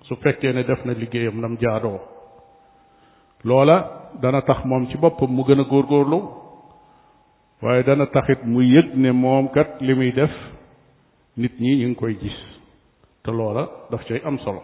su 0.02 0.14
fekkee 0.16 0.52
ne 0.52 0.64
def 0.64 0.84
na 0.84 0.92
liggéeyam 0.92 1.40
nam 1.40 1.56
jaadoo 1.60 2.00
loola 3.44 4.10
dana 4.20 4.42
tax 4.42 4.64
moom 4.64 4.88
ci 4.90 4.96
boppam 4.98 5.30
mu 5.30 5.42
gën 5.42 5.60
a 5.60 5.64
góor 5.64 5.86
góorlu 5.86 6.43
waaye 7.64 7.82
dana 7.82 8.04
taxit 8.12 8.40
mu 8.44 8.60
yëg 8.60 8.86
ne 9.02 9.08
moom 9.12 9.48
kat 9.48 9.80
li 9.80 9.94
muy 9.96 10.12
def 10.12 10.30
nit 11.36 11.52
ñi 11.60 11.76
ñu 11.80 11.86
ngi 11.88 11.96
koy 11.96 12.16
gis 12.20 12.36
te 13.22 13.30
loola 13.32 13.64
daf 13.90 14.04
cay 14.04 14.20
am 14.24 14.36
solo 14.44 14.60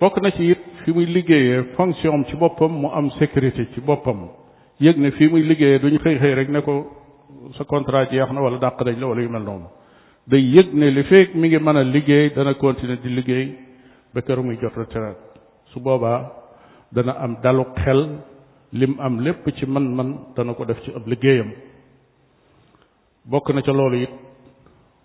bokk 0.00 0.16
na 0.22 0.30
ci 0.30 0.48
it 0.52 0.62
fi 0.82 0.90
muy 0.92 1.04
liggéeyee 1.06 1.62
fonction 1.76 2.24
ci 2.28 2.36
boppam 2.36 2.72
mu 2.80 2.88
am 2.88 3.10
sécurité 3.18 3.66
ci 3.74 3.80
boppam 3.80 4.28
yëg 4.80 4.96
ne 4.98 5.10
fii 5.10 5.28
muy 5.28 5.42
liggéeyee 5.42 5.78
duñu 5.80 5.98
xëy 5.98 6.16
xëy 6.20 6.34
rek 6.34 6.48
ne 6.48 6.60
ko 6.64 6.74
sa 7.58 7.64
contrat 7.64 8.08
jeex 8.10 8.32
na 8.32 8.40
wala 8.40 8.56
dàq 8.58 8.80
dañ 8.84 8.96
la 8.98 9.06
wala 9.06 9.20
yu 9.20 9.28
mel 9.28 9.42
noonu 9.44 9.68
day 10.26 10.40
yëg 10.40 10.72
ne 10.72 10.90
li 10.96 11.02
feek 11.10 11.34
mi 11.34 11.48
ngi 11.48 11.58
mën 11.58 11.76
a 11.76 11.82
liggéey 11.82 12.30
dana 12.32 12.54
continuer 12.54 12.96
di 13.04 13.10
liggéey 13.10 13.46
ba 14.14 14.20
kër 14.22 14.38
muy 14.40 14.56
jot 14.62 14.72
retraite 14.74 15.20
su 15.74 15.80
boobaa 15.80 16.20
dana 16.92 17.12
am 17.20 17.36
dalu 17.42 17.64
xel 17.84 18.00
lim 18.72 18.98
am 19.00 19.20
lépp 19.20 19.46
ci 19.56 19.66
man-man 19.66 20.18
dana 20.36 20.54
ko 20.54 20.64
def 20.64 20.82
ci 20.82 20.90
ab 20.94 21.06
liggéeyam 21.06 21.52
bokk 23.24 23.50
na 23.54 23.62
ca 23.62 23.72
loolu 23.72 24.02
it 24.02 24.10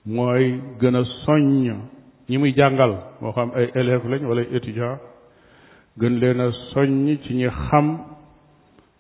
mooy 0.05 0.59
gën 0.79 0.95
a 0.95 1.03
soññ 1.25 1.75
ñi 2.29 2.37
muy 2.37 2.53
jàngal 2.53 2.93
moo 3.21 3.31
xam 3.31 3.51
ay 3.55 3.69
élèves 3.75 4.05
lañ 4.09 4.25
wala 4.25 4.41
étudiant 4.41 4.97
gën 5.99 6.19
leen 6.19 6.39
a 6.39 6.51
soññ 6.73 7.17
ci 7.25 7.33
ñi 7.35 7.49
xam 7.69 7.87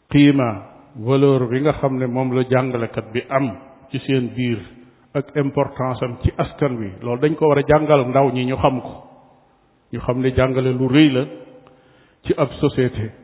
qiima 0.09 0.49
valeur 0.95 1.47
bi 1.49 1.59
nga 1.61 1.73
xam 1.81 1.97
ne 1.97 2.05
moom 2.05 2.33
la 2.35 2.43
jàngalekat 2.49 3.11
bi 3.13 3.21
am 3.29 3.47
ci 3.91 3.99
seen 4.05 4.27
biir 4.35 4.59
ak 5.13 5.25
importance 5.35 6.01
am 6.03 6.17
ci 6.23 6.29
askan 6.37 6.77
wi 6.79 6.89
loolu 7.01 7.21
dañ 7.21 7.35
ko 7.35 7.47
war 7.47 7.57
a 7.57 7.61
jàngal 7.67 8.01
ndaw 8.09 8.31
ñi 8.33 8.45
ñu 8.45 8.55
xam 8.57 8.81
ko 8.81 8.93
ñu 9.91 9.99
xam 9.99 10.19
ne 10.21 10.29
jàngale 10.37 10.71
lu 10.79 10.87
rëy 10.87 11.09
la 11.15 11.23
ci 12.23 12.31
ab 12.37 12.49
société 12.61 13.20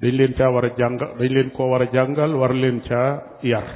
dañ 0.00 0.12
leen 0.16 0.32
caa 0.38 0.50
war 0.50 0.64
a 0.64 0.70
jàng 0.76 0.98
dañ 1.18 1.28
leen 1.28 1.50
koo 1.50 1.70
war 1.70 1.82
a 1.82 1.86
jàngal 1.92 2.34
war 2.36 2.52
leen 2.52 2.80
ca 2.88 3.20
yar 3.42 3.68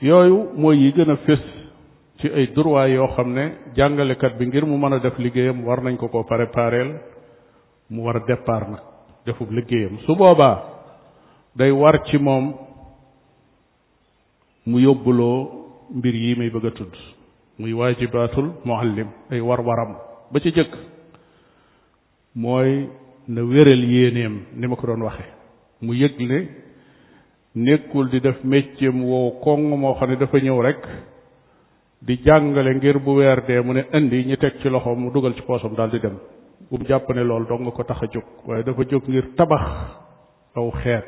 yooyu 0.00 0.50
mooy 0.54 0.76
yi 0.82 0.92
gën 0.96 1.10
a 1.10 1.16
fés 1.26 1.40
ci 2.18 2.28
ay 2.28 2.46
droit 2.54 2.90
yoo 2.96 3.08
xam 3.16 3.34
ne 3.34 3.44
jàngalekat 3.76 4.38
bi 4.38 4.46
ngir 4.46 4.64
mu 4.66 4.76
mën 4.78 4.92
a 4.92 4.98
def 5.00 5.18
liggéeyam 5.18 5.64
war 5.66 5.82
nañ 5.82 5.96
ko 5.96 6.06
koo 6.08 6.22
pare 6.22 6.46
prépareel 6.46 6.90
mu 7.90 8.00
war 8.06 8.16
a 8.16 8.20
départ 8.28 8.68
nag 8.70 8.80
defub 9.26 9.50
liggéeyam 9.50 9.94
su 10.06 10.14
boobaa 10.14 10.56
day 11.58 11.72
war 11.72 11.96
ci 12.06 12.18
moom 12.18 12.44
mu 14.68 14.78
yóbbuloo 14.78 15.38
mbir 15.98 16.14
yi 16.14 16.32
may 16.36 16.50
bëgg 16.54 16.66
a 16.66 16.70
tudd 16.78 16.94
muy 17.58 17.72
waajibatul 17.78 18.46
muallim 18.64 19.08
ay 19.32 19.40
war 19.40 19.60
waram 19.68 19.92
ba 20.32 20.38
ci 20.40 20.50
jëkk 20.56 20.72
mooy 22.34 22.70
na 23.28 23.42
wéral 23.42 23.82
yéeneem 23.84 24.42
ni 24.56 24.66
ma 24.66 24.76
ko 24.76 24.86
doon 24.86 25.02
waxe 25.02 25.24
mu 25.82 25.92
yëg 25.94 26.14
ne 26.20 26.38
nekkul 27.54 28.08
di 28.10 28.20
def 28.20 28.38
métier 28.44 28.92
mu 28.92 29.06
wow 29.06 29.40
koŋ 29.42 29.76
moo 29.78 29.94
xam 29.94 30.10
ne 30.10 30.16
dafa 30.16 30.38
ñëw 30.38 30.60
rek 30.62 30.80
di 32.02 32.16
jàngale 32.24 32.74
ngir 32.76 32.98
bu 33.00 33.14
weer 33.16 33.40
dee 33.46 33.60
mu 33.60 33.72
ne 33.72 33.82
indi 33.94 34.24
ñu 34.26 34.36
teg 34.36 34.54
ci 34.60 34.68
loxo 34.68 34.94
mu 34.94 35.10
dugal 35.10 35.34
ci 35.34 35.42
poosam 35.42 35.74
daal 35.74 35.90
di 35.90 35.98
dem 35.98 36.18
bu 36.70 36.76
mu 36.78 36.84
jàpp 36.86 37.08
ne 37.14 37.22
loolu 37.24 37.46
dong 37.46 37.62
nga 37.62 37.70
ko 37.72 37.82
tax 37.82 38.02
a 38.02 38.06
jóg 38.12 38.24
waaye 38.46 38.62
dafa 38.62 38.82
jóg 38.88 39.02
ngir 39.08 39.26
tabax 39.34 39.66
aw 40.54 40.70
xeet 40.70 41.04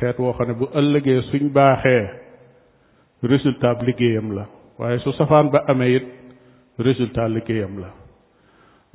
xeet 0.00 0.18
woo 0.18 0.32
xam 0.32 0.48
ne 0.48 0.54
bu 0.54 0.66
ëllëgee 0.72 1.22
suñ 1.30 1.50
baaxee 1.52 2.08
résultat 3.22 3.82
liggéeyam 3.82 4.32
la 4.34 4.46
waaye 4.78 4.98
su 5.00 5.12
safaan 5.12 5.50
ba 5.50 5.64
amee 5.68 5.96
it 5.96 6.04
résultat 6.78 7.28
liggéeyam 7.28 7.78
la 7.80 8.03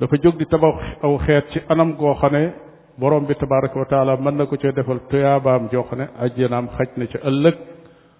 dafa 0.00 0.16
jóg 0.16 0.36
di 0.38 0.46
tabax 0.46 0.98
aw 1.04 1.18
xeet 1.26 1.46
ci 1.52 1.58
anam 1.68 1.92
goo 1.96 2.14
xam 2.20 2.32
ne 2.32 2.52
borom 2.98 3.24
bi 3.26 3.34
tabaraka 3.34 3.78
wa 3.78 3.84
taala 3.84 4.16
mën 4.16 4.36
na 4.36 4.46
ko 4.46 4.56
cee 4.56 4.72
defal 4.72 4.98
tuyaabaam 5.10 5.68
joo 5.72 5.82
xam 5.84 5.98
ne 5.98 6.06
ajjanaam 6.20 6.68
xaj 6.76 6.88
na 6.96 7.06
ca 7.06 7.18
ëllëg 7.28 7.56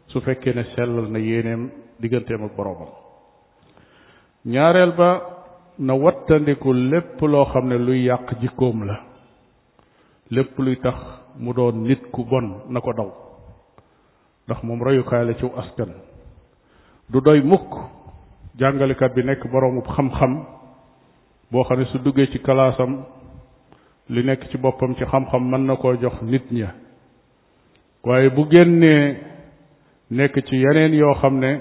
su 0.09 0.21
fekkee 0.21 0.55
ne 0.55 0.65
sellal 0.75 1.07
na 1.11 1.19
yéeneem 1.19 1.71
digganteem 2.01 2.43
ak 2.45 2.53
boromam 2.57 2.89
ñaareel 4.47 4.93
ba 4.95 5.11
na 5.79 5.95
wattandiku 5.95 6.73
lépp 6.73 7.21
loo 7.23 7.45
xam 7.53 7.69
ne 7.69 7.79
luy 7.79 8.05
yàq 8.07 8.29
jikkoom 8.41 8.85
la 8.87 8.97
lépp 10.31 10.59
luy 10.59 10.77
tax 10.77 10.99
mu 11.39 11.53
doon 11.55 11.73
nit 11.83 12.03
ku 12.13 12.25
bon 12.25 12.49
na 12.69 12.81
ko 12.81 12.93
daw 12.93 13.11
ndax 14.47 14.63
moom 14.63 14.83
royukaay 14.83 15.25
la 15.27 15.35
ci 15.35 15.47
askan 15.57 15.89
du 17.09 17.21
doy 17.25 17.41
mukk 17.43 17.71
jàngalekat 18.59 19.15
bi 19.15 19.23
nekk 19.25 19.49
boromub 19.53 19.87
xam-xam 19.95 20.35
boo 21.51 21.65
xam 21.65 21.79
ne 21.81 21.85
su 21.91 21.99
duggee 21.99 22.29
ci 22.33 22.39
kalaasam 22.39 23.05
li 24.09 24.23
nekk 24.23 24.49
ci 24.51 24.59
boppam 24.59 24.95
ci 24.95 25.05
xam-xam 25.05 25.51
mën 25.51 25.67
na 25.67 25.77
koo 25.77 25.95
jox 26.01 26.23
nit 26.23 26.45
ña 26.53 26.75
waaye 28.05 28.31
bu 28.31 28.47
génnee 28.51 29.17
nekk 30.11 30.45
ci 30.47 30.57
yeneen 30.57 30.95
yoo 30.95 31.15
xam 31.15 31.39
ne 31.41 31.59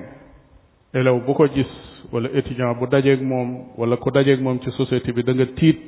élève 0.94 1.26
bu 1.26 1.34
ko 1.34 1.48
gis 1.48 1.72
wala 2.12 2.30
étudiant 2.34 2.76
bu 2.76 2.88
dajeeg 2.88 3.22
moom 3.24 3.64
wala 3.78 3.98
ku 3.98 4.12
dajeeg 4.12 4.40
moom 4.42 4.60
ci 4.60 4.70
société 4.78 5.12
bi 5.12 5.24
danga 5.24 5.46
tiit 5.56 5.80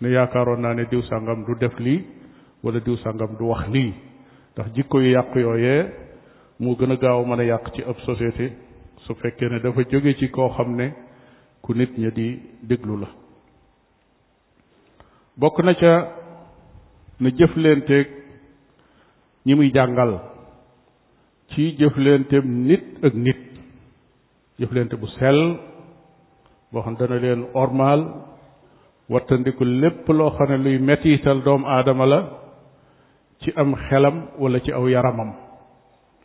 ne 0.00 0.08
yaakaaroon 0.08 0.60
naa 0.60 0.74
ne 0.74 0.84
diw 0.90 1.02
sàngam 1.02 1.44
du 1.44 1.54
def 1.58 1.76
lii 1.80 2.04
wala 2.62 2.78
diw 2.80 2.96
sàngam 2.98 3.36
du 3.38 3.44
wax 3.48 3.68
lii 3.72 3.92
ndax 4.54 4.66
jikko 4.74 5.00
yu 5.00 5.12
yàq 5.16 5.36
yooyee 5.36 5.84
moo 6.60 6.76
gën 6.76 6.92
a 6.92 6.96
gaaw 6.96 7.24
mën 7.26 7.40
a 7.40 7.44
yàq 7.44 7.72
ci 7.74 7.82
ab 7.82 7.98
société 8.06 8.52
su 8.98 9.14
fekkee 9.14 9.48
ne 9.50 9.58
dafa 9.58 9.82
jóge 9.90 10.14
ci 10.18 10.28
koo 10.30 10.48
xam 10.50 10.76
ne 10.76 10.92
ku 11.60 11.72
nit 11.74 11.98
ña 11.98 12.10
di 12.10 12.40
déglu 12.62 12.96
la 13.00 13.06
bokk 15.36 15.58
na 15.64 15.74
ca 15.74 15.92
na 17.20 17.28
jëflenteeg 17.30 18.08
ñi 19.46 19.54
muy 19.54 19.70
jàngal 19.72 20.20
ci 21.50 21.74
jëflenteem 21.78 22.44
nit 22.66 23.04
ak 23.04 23.14
nit 23.14 23.40
jëflente 24.58 24.96
bu 24.96 25.06
sel 25.06 25.58
boo 26.72 26.82
xam 26.82 26.96
dana 26.96 27.16
leen 27.18 27.46
ormaal 27.54 28.00
wattandiku 29.08 29.64
lépp 29.64 30.08
loo 30.08 30.30
xam 30.30 30.48
ne 30.48 30.56
luy 30.58 30.78
mettiital 30.78 31.42
doomu 31.42 31.66
aadama 31.66 32.06
la 32.06 32.18
ci 33.42 33.50
am 33.56 33.74
xelam 33.88 34.16
walla 34.38 34.58
ci 34.60 34.70
aw 34.72 34.86
yaramam 34.88 35.30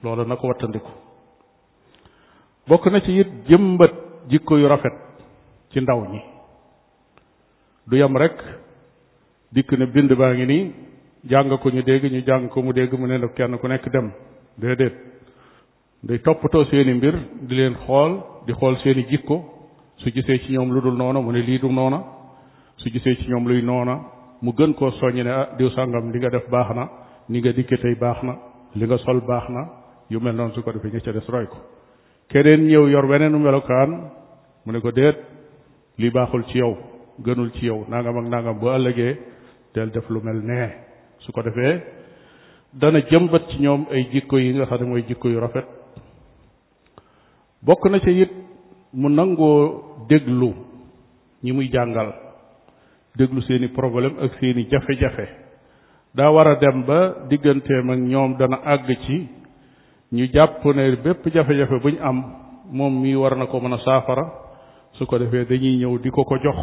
loolu 0.04 0.24
na 0.26 0.36
ko 0.36 0.48
wattandiku 0.48 0.92
bokk 2.68 2.86
na 2.92 3.00
ci 3.06 3.12
it 3.22 3.30
jëmbat 3.50 3.92
jikko 4.30 4.58
yu 4.58 4.68
rafet 4.68 4.94
ci 5.72 5.80
ndaw 5.82 6.00
ñi 6.14 6.22
du 7.88 7.96
yam 7.98 8.18
rek 8.18 8.67
dikk 9.54 9.72
na 9.80 9.86
bind 9.86 10.12
baa 10.18 10.34
ngi 10.34 10.46
nii 10.46 10.72
jàng 11.30 11.58
ko 11.64 11.70
ñu 11.72 11.82
dégg 11.82 12.04
ñu 12.04 12.22
jàng 12.26 12.50
ko 12.50 12.62
mu 12.62 12.74
dégg 12.74 12.94
mu 13.00 13.08
ne 13.08 13.18
nag 13.18 13.34
kenn 13.34 13.58
ku 13.58 13.68
nekk 13.68 13.90
dem 13.94 14.12
déedéet 14.58 14.94
day 16.04 16.20
toppatoo 16.20 16.66
seeni 16.66 16.94
mbir 16.94 17.16
di 17.48 17.56
leen 17.56 17.74
xool 17.84 18.12
di 18.46 18.54
xool 18.54 18.76
seeni 18.84 19.06
jikko 19.10 19.36
su 19.98 20.10
gisee 20.12 20.40
ci 20.40 20.52
ñoom 20.52 20.72
lu 20.74 20.82
dul 20.82 20.96
noona 20.96 21.20
mu 21.22 21.32
ne 21.32 21.40
lii 21.42 21.60
du 21.60 21.70
noona 21.72 22.00
su 22.76 22.90
gisee 22.90 23.16
ci 23.18 23.30
ñoom 23.30 23.48
luy 23.48 23.62
noona 23.64 23.96
mu 24.42 24.52
gën 24.52 24.74
koo 24.74 24.92
soññ 25.00 25.16
ne 25.24 25.30
ah 25.42 25.50
diw 25.58 25.70
sàngam 25.70 26.12
li 26.12 26.18
nga 26.20 26.30
def 26.30 26.48
baax 26.50 26.70
na 26.76 26.90
ni 27.30 27.40
nga 27.40 27.52
dikke 27.54 27.78
tey 27.82 27.96
baax 27.96 28.24
na 28.24 28.34
li 28.76 28.86
nga 28.86 28.98
sol 29.06 29.22
baax 29.22 29.46
na 29.50 29.62
yu 30.10 30.20
mel 30.20 30.36
noonu 30.36 30.54
su 30.56 30.62
ko 30.62 30.72
defee 30.74 30.92
ña 30.92 31.00
ca 31.00 31.12
roy 31.34 31.48
ko 31.48 31.58
keneen 32.28 32.68
ñëw 32.68 32.88
yor 32.90 33.06
weneenu 33.12 33.38
melokaan 33.40 33.92
mu 34.66 34.72
ne 34.74 34.80
ko 34.82 34.92
déet 34.92 35.18
lii 36.00 36.12
baaxul 36.12 36.44
ci 36.50 36.58
yow 36.58 36.76
gënul 37.26 37.50
ci 37.52 37.66
yow 37.66 37.86
nangam 37.90 38.18
ak 38.18 38.26
nangam 38.34 38.60
bu 38.60 38.68
del 39.74 39.92
def 39.92 40.10
lu 40.10 40.22
mel 40.24 40.42
nee 40.44 40.70
su 41.20 41.32
ko 41.32 41.42
defee 41.44 41.84
dana 42.74 43.00
jëmbat 43.10 43.44
ci 43.50 43.58
ñoom 43.62 43.86
ay 43.92 44.08
jikko 44.12 44.38
yi 44.40 44.52
nga 44.54 44.66
xam 44.66 44.80
ne 44.82 44.86
mooy 44.90 45.06
jikko 45.08 45.30
yu 45.30 45.40
rafet 45.40 45.66
bokk 47.62 47.86
na 47.92 48.00
ci 48.00 48.22
it 48.22 48.32
mu 48.94 49.10
nangoo 49.10 49.84
déglu 50.10 50.54
ñi 51.44 51.52
muy 51.52 51.70
jàngal 51.72 52.14
déglu 53.16 53.42
seeni 53.42 53.68
problème 53.68 54.14
ak 54.24 54.32
seeni 54.40 54.68
jafe-jafe 54.70 55.28
daa 56.16 56.30
war 56.32 56.48
a 56.48 56.56
dem 56.56 56.84
ba 56.84 57.16
digganteem 57.30 57.90
ak 57.90 58.00
ñoom 58.00 58.38
dana 58.38 58.62
àgg 58.66 58.90
ci 59.06 59.28
ñu 60.12 60.26
jàpp 60.34 60.66
ne 60.66 60.96
bépp 60.96 61.28
jafe-jafe 61.34 61.80
bu 61.82 61.98
am 62.02 62.24
moom 62.72 63.02
mii 63.02 63.16
war 63.16 63.36
na 63.38 63.46
ko 63.46 63.60
mën 63.60 63.74
a 63.74 63.78
saafara 63.86 64.24
su 64.94 65.06
ko 65.06 65.18
defee 65.20 65.46
dañuy 65.46 65.78
ñëw 65.78 65.98
di 66.00 66.10
ko 66.10 66.24
ko 66.24 66.38
jox 66.44 66.58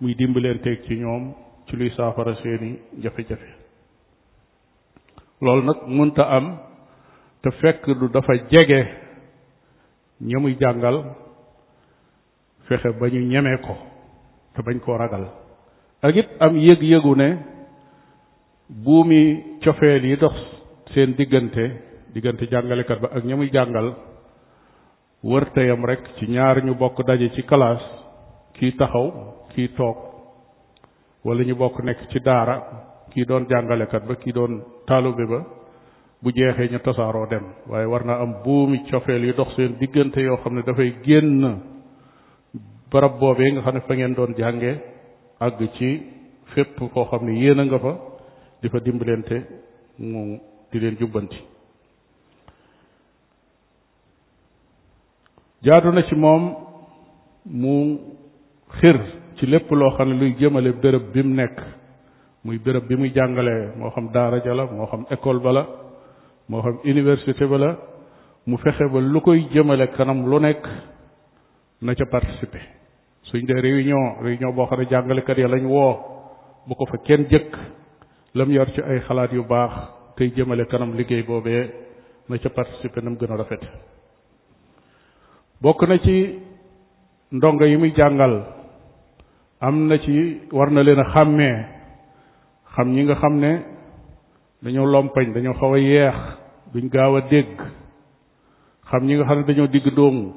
muy 0.00 0.14
dimbaleen 0.14 0.60
teeg 0.60 0.82
ci 0.84 0.94
ñoom 0.96 1.32
ci 1.74 1.78
luy 1.80 1.90
saafara 1.96 2.34
seeni 2.42 2.78
jafe-jafe 3.02 3.48
loolu 5.40 5.62
nag 5.62 5.76
munta 5.86 6.22
am 6.22 6.58
te 7.42 7.50
fekk 7.50 7.86
du 8.00 8.08
dafa 8.08 8.32
jege 8.50 8.86
ña 10.20 10.38
muy 10.38 10.54
jàngal 10.60 11.04
fexe 12.68 12.88
ba 13.00 13.08
ñu 13.08 13.18
ñemee 13.30 13.58
ko 13.66 13.76
te 14.54 14.62
bañ 14.62 14.78
koo 14.80 14.96
ragal 14.96 15.28
ak 16.02 16.16
it 16.16 16.28
am 16.40 16.56
yëg-yëgu 16.56 17.16
ne 17.16 17.28
buumi 18.68 19.42
cofeel 19.64 20.04
yi 20.04 20.16
dox 20.16 20.36
seen 20.94 21.14
diggante 21.16 21.70
diggante 22.14 22.46
jàngalekat 22.50 23.00
ba 23.00 23.08
ak 23.14 23.24
ña 23.24 23.36
muy 23.36 23.50
jàngal 23.52 23.94
wërteyam 25.22 25.84
rek 25.86 26.00
ci 26.18 26.26
ñaar 26.26 26.64
ñu 26.64 26.74
bokk 26.74 27.04
daje 27.06 27.30
ci 27.34 27.42
classe 27.42 27.88
kii 28.54 28.76
taxaw 28.78 29.08
kii 29.54 29.68
toog 29.76 30.13
wala 31.24 31.42
ñu 31.44 31.54
bokk 31.56 31.80
nekk 31.82 31.98
ci 32.10 32.20
daara 32.20 32.54
kii 33.10 33.24
doon 33.26 33.46
jàngalekat 33.48 34.04
ba 34.06 34.14
kii 34.16 34.32
doon 34.32 34.62
taalube 34.86 35.24
ba 35.26 35.40
bu 36.22 36.28
jeexee 36.36 36.68
ñu 36.70 36.78
tasaaroo 36.84 37.26
dem 37.26 37.44
waaye 37.66 37.86
war 37.86 38.04
naa 38.04 38.20
am 38.22 38.32
buumi 38.44 38.78
cofeel 38.90 39.24
yu 39.24 39.32
dox 39.32 39.56
seen 39.56 39.72
diggante 39.80 40.18
yoo 40.20 40.36
xam 40.42 40.54
ne 40.56 40.62
dafay 40.66 40.92
génn 41.06 41.40
barab 42.92 43.18
boobee 43.20 43.50
nga 43.52 43.62
xam 43.64 43.74
ne 43.74 43.80
fa 43.80 43.94
ngeen 43.94 44.14
doon 44.14 44.32
jànge 44.36 44.70
àgg 45.40 45.60
ci 45.78 45.88
fépp 46.54 46.76
koo 46.92 47.04
xam 47.10 47.22
ne 47.26 47.38
yéen 47.40 47.58
a 47.60 47.64
nga 47.64 47.78
fa 47.84 47.92
di 48.62 48.68
fa 48.68 48.78
dimbalante 48.80 49.36
mu 49.98 50.20
di 50.70 50.76
leen 50.80 50.96
jubbanti 51.00 51.38
jaadu 55.64 55.88
na 55.92 56.02
ci 56.08 56.14
moom 56.14 56.42
mu 57.62 57.74
xiir 58.78 58.98
lépp 59.46 59.70
loo 59.72 59.90
xam 59.96 60.08
ne 60.10 60.14
luy 60.18 60.34
jëmale 60.38 60.72
bërëb 60.80 61.12
bi 61.12 61.22
mu 61.22 61.34
nekk 61.34 61.58
muy 62.44 62.58
béréb 62.58 62.86
bi 62.88 62.96
muy 62.96 63.10
jàngale 63.14 63.72
moo 63.76 63.90
xam 63.90 64.10
daara 64.12 64.42
ja 64.44 64.54
la 64.54 64.64
moo 64.66 64.86
xam 64.86 65.06
école 65.10 65.40
ba 65.40 65.52
la 65.52 65.66
moo 66.48 66.62
xam 66.62 66.78
université 66.84 67.46
ba 67.46 67.56
la 67.58 67.76
mu 68.46 68.56
fexe 68.56 68.84
ba 68.92 68.98
lu 69.00 69.20
koy 69.20 69.48
jëmale 69.52 69.86
kanam 69.96 70.24
lu 70.30 70.38
nekk 70.40 70.66
na 71.80 71.94
ca 71.94 72.04
participer 72.10 72.62
suñ 73.22 73.44
dee 73.46 73.60
réunion 73.60 74.22
réunion 74.22 74.52
boo 74.54 74.66
xam 74.66 74.80
ne 74.80 74.86
jàngalekat 74.90 75.38
ya 75.38 75.48
lañ 75.48 75.64
woo 75.66 75.94
bu 76.66 76.74
ko 76.74 76.86
fa 76.86 76.98
kenn 76.98 77.26
jëkk 77.30 77.54
lam 78.34 78.50
yor 78.50 78.70
ci 78.74 78.80
ay 78.80 79.00
xalaat 79.08 79.32
yu 79.32 79.44
baax 79.44 79.72
tey 80.16 80.30
jëmale 80.36 80.66
kanam 80.66 80.94
liggéey 80.94 81.22
boobee 81.22 81.70
na 82.28 82.38
ca 82.38 82.48
participer 82.50 83.02
na 83.02 83.10
gën 83.16 83.32
a 83.32 83.36
rafet 83.36 83.60
bokk 85.60 85.82
na 85.88 85.98
ci 85.98 86.38
ndongo 87.32 87.64
yi 87.64 87.76
muy 87.76 87.92
jàngal 87.96 88.53
am 89.66 89.86
na 89.88 89.98
ci 89.98 90.08
war 90.52 90.70
na 90.70 90.82
leen 90.82 91.00
a 91.00 91.10
xàmmee 91.14 91.56
xam 92.74 92.92
ñi 92.92 93.04
nga 93.04 93.14
xam 93.14 93.40
ne 93.40 93.62
dañoo 94.62 94.86
lompañ 94.86 95.32
dañoo 95.34 95.54
xaw 95.54 95.72
a 95.72 95.78
yeex 95.80 96.16
duñ 96.72 96.88
gaaw 96.92 97.16
a 97.16 97.20
dégg 97.30 97.56
xam 98.90 99.06
ñi 99.06 99.14
nga 99.16 99.24
xam 99.28 99.38
ne 99.38 99.44
dañoo 99.46 99.66
digg 99.66 99.86
dóomu 99.96 100.32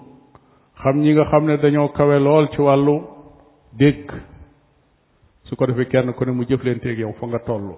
xam 0.83 1.01
ñi 1.01 1.11
nga 1.13 1.25
xam 1.31 1.45
ne 1.45 1.57
dañoo 1.57 1.87
kawe 1.89 2.19
lool 2.19 2.45
ci 2.53 2.61
wàllu 2.61 3.01
dégg 3.77 4.05
su 5.43 5.55
ko 5.57 5.65
defee 5.65 5.87
kenn 5.91 6.13
ku 6.13 6.25
ne 6.25 6.31
mu 6.31 6.43
jëflenteeg 6.45 6.99
yow 6.99 7.13
fa 7.19 7.27
nga 7.27 7.39
toll 7.39 7.75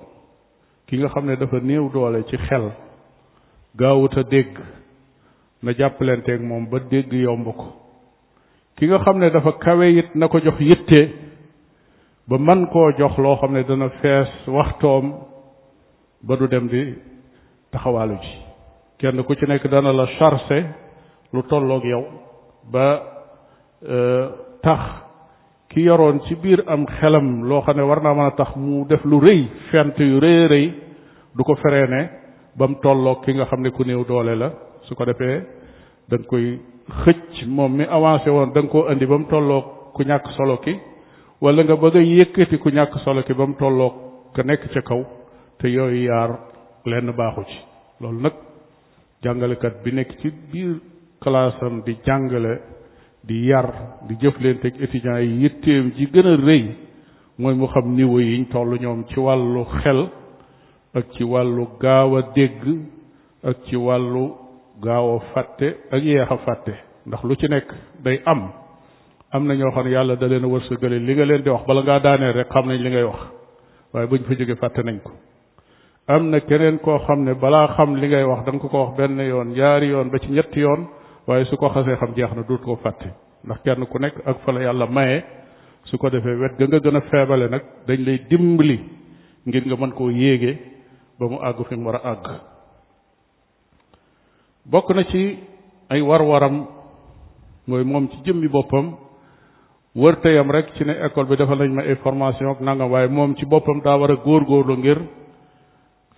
ki 0.88 0.98
nga 0.98 1.10
xam 1.10 1.26
ne 1.26 1.36
dafa 1.36 1.58
néew 1.60 1.90
doole 1.92 2.24
ci 2.30 2.38
xel 2.46 2.66
gaawut 3.76 4.18
a 4.18 4.24
dégg 4.24 4.54
na 5.64 5.72
jàppalenteeg 5.74 6.42
moom 6.42 6.70
ba 6.70 6.78
dégg 6.92 7.12
yomb 7.14 7.46
ko 7.56 7.68
ki 8.76 8.86
nga 8.88 9.00
xam 9.04 9.18
ne 9.18 9.30
dafa 9.32 9.52
kawe 9.60 9.86
it 10.00 10.10
na 10.16 10.28
ko 10.28 10.40
jox 10.42 10.60
yitte 10.60 11.29
ba 12.30 12.38
man 12.38 12.66
koo 12.72 12.92
jox 12.98 13.18
loo 13.18 13.38
xam 13.42 13.54
ne 13.54 13.64
dana 13.64 13.90
fees 14.02 14.30
waxtoom 14.48 15.06
ba 16.28 16.36
du 16.38 16.48
dem 16.48 16.68
di 16.68 16.94
taxawaalu 17.72 18.18
ji 18.24 18.36
kenn 19.00 19.24
ku 19.26 19.34
ci 19.36 19.46
nekk 19.48 19.66
dana 19.68 19.92
la 19.94 20.06
chargé 20.18 20.60
lu 21.34 21.42
tolloog 21.50 21.84
yow 21.84 22.04
ba 22.72 22.88
e, 23.82 23.96
tax 24.62 24.80
ki 25.70 25.82
yoroon 25.82 26.20
ci 26.28 26.36
biir 26.36 26.64
am 26.68 26.86
xelam 27.00 27.48
loo 27.50 27.62
xam 27.62 27.76
ne 27.78 27.82
war 27.84 28.02
naa 28.02 28.14
mën 28.14 28.26
a 28.28 28.32
tax 28.38 28.52
mu 28.56 28.86
def 28.86 29.04
lu 29.06 29.18
rëy 29.28 29.42
fent 29.72 29.98
yu 29.98 30.20
rëy 30.26 30.42
rëy 30.54 30.66
du 31.36 31.42
ko 31.44 31.56
feree 31.56 31.88
ne 31.90 32.02
ba 32.58 32.68
mu 32.68 32.76
tolloog 32.82 33.24
ki 33.26 33.34
nga 33.34 33.46
xam 33.46 33.62
ne 33.62 33.70
ku 33.72 33.84
néew 33.84 34.06
doole 34.06 34.36
la 34.36 34.50
su 34.86 34.94
ko 34.96 35.06
defee 35.06 35.48
da 36.10 36.18
koy 36.30 36.60
xëcc 37.02 37.48
moom 37.48 37.74
mi 37.74 37.84
avancé 37.90 38.30
woon 38.30 38.54
da 38.54 38.60
nga 38.62 38.70
koo 38.70 38.88
indi 38.92 39.06
ba 39.06 39.18
mu 39.18 39.26
tolloog 39.26 39.66
ku 39.94 40.02
ñàkk 40.04 40.26
solo 40.38 40.58
ki 40.58 40.76
wala 41.42 41.64
nga 41.64 41.76
bëgg 41.76 42.06
yékkati 42.06 42.58
ku 42.60 42.68
ñàkk 42.70 43.00
solo 43.04 43.24
ki 43.24 43.34
ba 43.34 43.46
mu 43.48 43.56
tolloo 43.56 43.90
ka 44.36 44.44
nekk 44.44 44.68
ca 44.74 44.82
kaw 44.84 45.02
te 45.60 45.68
yooyu 45.72 46.04
yaar 46.12 46.32
lenn 46.86 47.12
baaxu 47.16 47.44
ci 47.48 47.56
loolu 48.02 48.20
nag 48.22 48.34
jàngalekat 49.24 49.82
bi 49.84 49.92
nekk 49.92 50.12
ci 50.20 50.30
biir 50.52 50.74
classe 51.22 51.64
di 51.86 51.96
jàngale 52.06 52.54
di 53.24 53.46
yar 53.48 53.68
di 54.08 54.14
jëflanteeg 54.20 54.76
étudiants 54.84 55.20
yi 55.24 55.34
yitteem 55.42 55.86
ji 55.96 56.06
gën 56.12 56.28
a 56.28 56.36
rëy 56.36 56.64
mooy 57.40 57.56
mu 57.56 57.68
xam 57.72 57.88
niveau 57.96 58.20
yiñ 58.20 58.46
toll 58.52 58.76
ñoom 58.80 59.06
ci 59.08 59.20
wàllu 59.20 59.64
xel 59.84 60.10
ak 60.94 61.06
ci 61.16 61.24
wàllu 61.24 61.68
gaaw 61.80 62.16
a 62.18 62.22
dégg 62.36 62.62
ak 63.44 63.56
ci 63.66 63.76
wàllu 63.76 64.36
gaaw 64.82 65.16
a 65.16 65.20
fàtte 65.34 65.68
ak 65.92 66.04
yéex 66.04 66.32
a 66.32 66.38
fàtte 66.38 66.74
ndax 67.06 67.24
lu 67.24 67.36
ci 67.36 67.48
nekk 67.48 67.68
day 68.04 68.20
am 68.26 68.52
am 69.32 69.48
na 69.48 69.54
ñoo 69.56 69.70
xam 69.72 69.86
ne 69.86 69.92
yàlla 69.92 70.16
da 70.16 70.28
leen 70.28 70.44
a 70.44 70.48
wërsëgale 70.48 71.00
li 71.00 71.14
nga 71.14 71.26
leen 71.26 71.42
di 71.44 71.50
wax 71.50 71.66
bala 71.68 71.82
ngaa 71.84 72.00
daaneel 72.00 72.34
rek 72.34 72.50
xam 72.54 72.66
nañ 72.68 72.82
li 72.82 72.90
ngay 72.90 73.04
wax 73.04 73.20
waaye 73.94 74.08
buñ 74.08 74.24
fa 74.28 74.34
jógee 74.36 74.56
fàtte 74.56 74.82
nañ 74.84 75.00
ko 75.04 75.12
am 76.08 76.30
na 76.32 76.40
keneen 76.40 76.80
koo 76.80 76.98
xam 77.06 77.24
ne 77.24 77.34
balaa 77.34 77.68
xam 77.76 77.96
li 77.96 78.08
ngay 78.08 78.24
wax 78.24 78.44
danga 78.46 78.60
ko 78.60 78.68
ko 78.70 78.78
wax 78.84 78.98
benn 78.98 79.20
yoon 79.20 79.48
ñaari 79.54 79.88
yoon 79.90 80.10
ba 80.10 80.18
ci 80.20 80.32
ñetti 80.32 80.60
yoon 80.60 80.82
waaye 81.28 81.46
su 81.46 81.56
ko 81.58 81.70
xasee 81.70 81.96
xam 81.96 82.14
jeex 82.16 82.32
na 82.36 82.42
duut 82.48 82.62
koo 82.64 82.76
fàtte 82.78 83.10
ndax 83.46 83.60
kenn 83.64 83.86
ku 83.86 84.00
nekk 84.00 84.16
ak 84.26 84.38
fa 84.44 84.52
la 84.52 84.60
yàlla 84.62 84.86
maye 84.88 85.24
su 85.84 85.98
ko 86.00 86.10
defee 86.10 86.36
wet 86.42 86.58
ga 86.58 86.80
gën 86.84 86.96
a 86.98 87.02
feebale 87.12 87.48
nag 87.50 87.64
dañ 87.88 88.00
lay 88.06 88.20
dimbali 88.30 88.80
ngir 89.46 89.64
nga 89.68 89.76
mën 89.76 89.92
koo 89.92 90.10
yéege 90.10 90.58
ba 91.20 91.26
mu 91.30 91.38
àgg 91.38 91.68
fi 91.68 91.76
mu 91.76 91.86
war 91.86 92.02
a 92.04 92.12
àgg 92.14 92.26
bokk 94.66 94.90
na 94.96 95.04
ci 95.04 95.24
ay 95.90 96.02
war-waram 96.02 96.56
mooy 97.68 97.84
moom 97.84 98.10
jëmmi 98.26 98.48
boppam 98.48 98.88
wërta 100.00 100.30
yam 100.32 100.52
rek 100.52 100.68
ci 100.78 100.84
ne 100.88 100.94
école 101.06 101.28
bi 101.30 101.36
defal 101.36 101.60
nañ 101.60 101.72
ma 101.74 101.82
ay 101.82 101.96
formation 101.96 102.48
ak 102.50 102.60
waaye 102.92 103.08
moom 103.08 103.36
ci 103.36 103.46
boppam 103.46 103.82
daa 103.84 103.98
war 103.98 104.12
a 104.12 104.16
góorgóorlu 104.16 104.78
ngir 104.78 105.00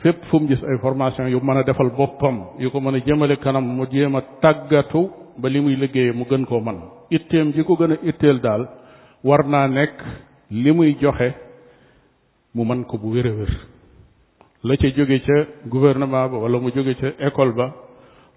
fépp 0.04 0.24
fu 0.30 0.40
mu 0.40 0.48
gis 0.48 0.62
ay 0.64 0.78
formation 0.82 1.28
yu 1.30 1.40
mën 1.42 1.58
a 1.58 1.64
defal 1.64 1.90
boppam 1.98 2.38
yu 2.60 2.70
ko 2.72 2.80
mën 2.82 2.96
a 2.96 3.00
jëmale 3.06 3.36
kanam 3.38 3.66
mu 3.66 3.86
jéem 3.92 4.16
a 4.16 4.22
tàggatu 4.42 5.10
ba 5.42 5.50
li 5.50 5.60
muy 5.62 5.76
liggéeyee 5.76 6.14
mu 6.14 6.26
gën 6.30 6.46
koo 6.46 6.60
man 6.62 6.78
itteem 7.10 7.54
ji 7.54 7.64
ko 7.64 7.74
gën 7.76 7.92
a 7.92 7.96
itteel 8.04 8.40
daal 8.40 8.68
war 9.24 9.44
naa 9.48 9.68
nekk 9.68 9.96
li 10.52 10.72
muy 10.72 10.94
joxe 11.02 11.34
mu 12.54 12.64
mën 12.64 12.84
ko 12.86 12.98
bu 12.98 13.10
wér 13.14 13.28
a 13.28 13.32
wér 13.34 13.52
la 14.64 14.78
ca 14.78 14.88
jóge 14.96 15.20
ca 15.28 15.48
gouvernement 15.68 16.30
ba 16.32 16.38
walla 16.42 16.60
mu 16.60 16.70
jóge 16.72 16.94
ca 17.00 17.08
école 17.28 17.54
ba 17.56 17.74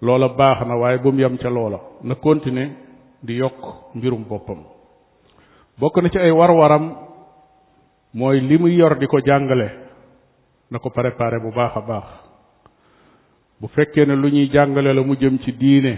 loola 0.01 0.27
baax 0.29 0.67
na 0.67 0.75
waaye 0.75 0.97
bu 0.97 1.11
mu 1.11 1.19
yem 1.19 1.37
ca 1.37 1.49
loola 1.49 1.79
na 2.03 2.15
continuer 2.15 2.69
di 3.23 3.33
yokk 3.33 3.61
mbirum 3.95 4.23
boppam 4.29 4.74
bokk 5.79 5.97
na 6.01 6.09
ci 6.09 6.17
ay 6.19 6.31
war-waram 6.31 6.95
mooy 8.13 8.39
li 8.39 8.57
muy 8.57 8.75
yor 8.75 8.95
di 8.95 9.07
ko 9.07 9.19
jàngale 9.19 9.69
na 10.71 10.79
ko 10.79 10.89
préparé 10.89 11.37
bu 11.39 11.51
baax 11.51 11.71
a 11.75 11.81
baax 11.81 12.07
bu 13.59 13.67
fekkee 13.75 14.05
ne 14.05 14.15
lu 14.15 14.29
ñuy 14.31 14.49
jàngale 14.53 14.93
la 14.93 15.01
mu 15.03 15.15
jëm 15.15 15.37
ci 15.43 15.51
diine 15.51 15.95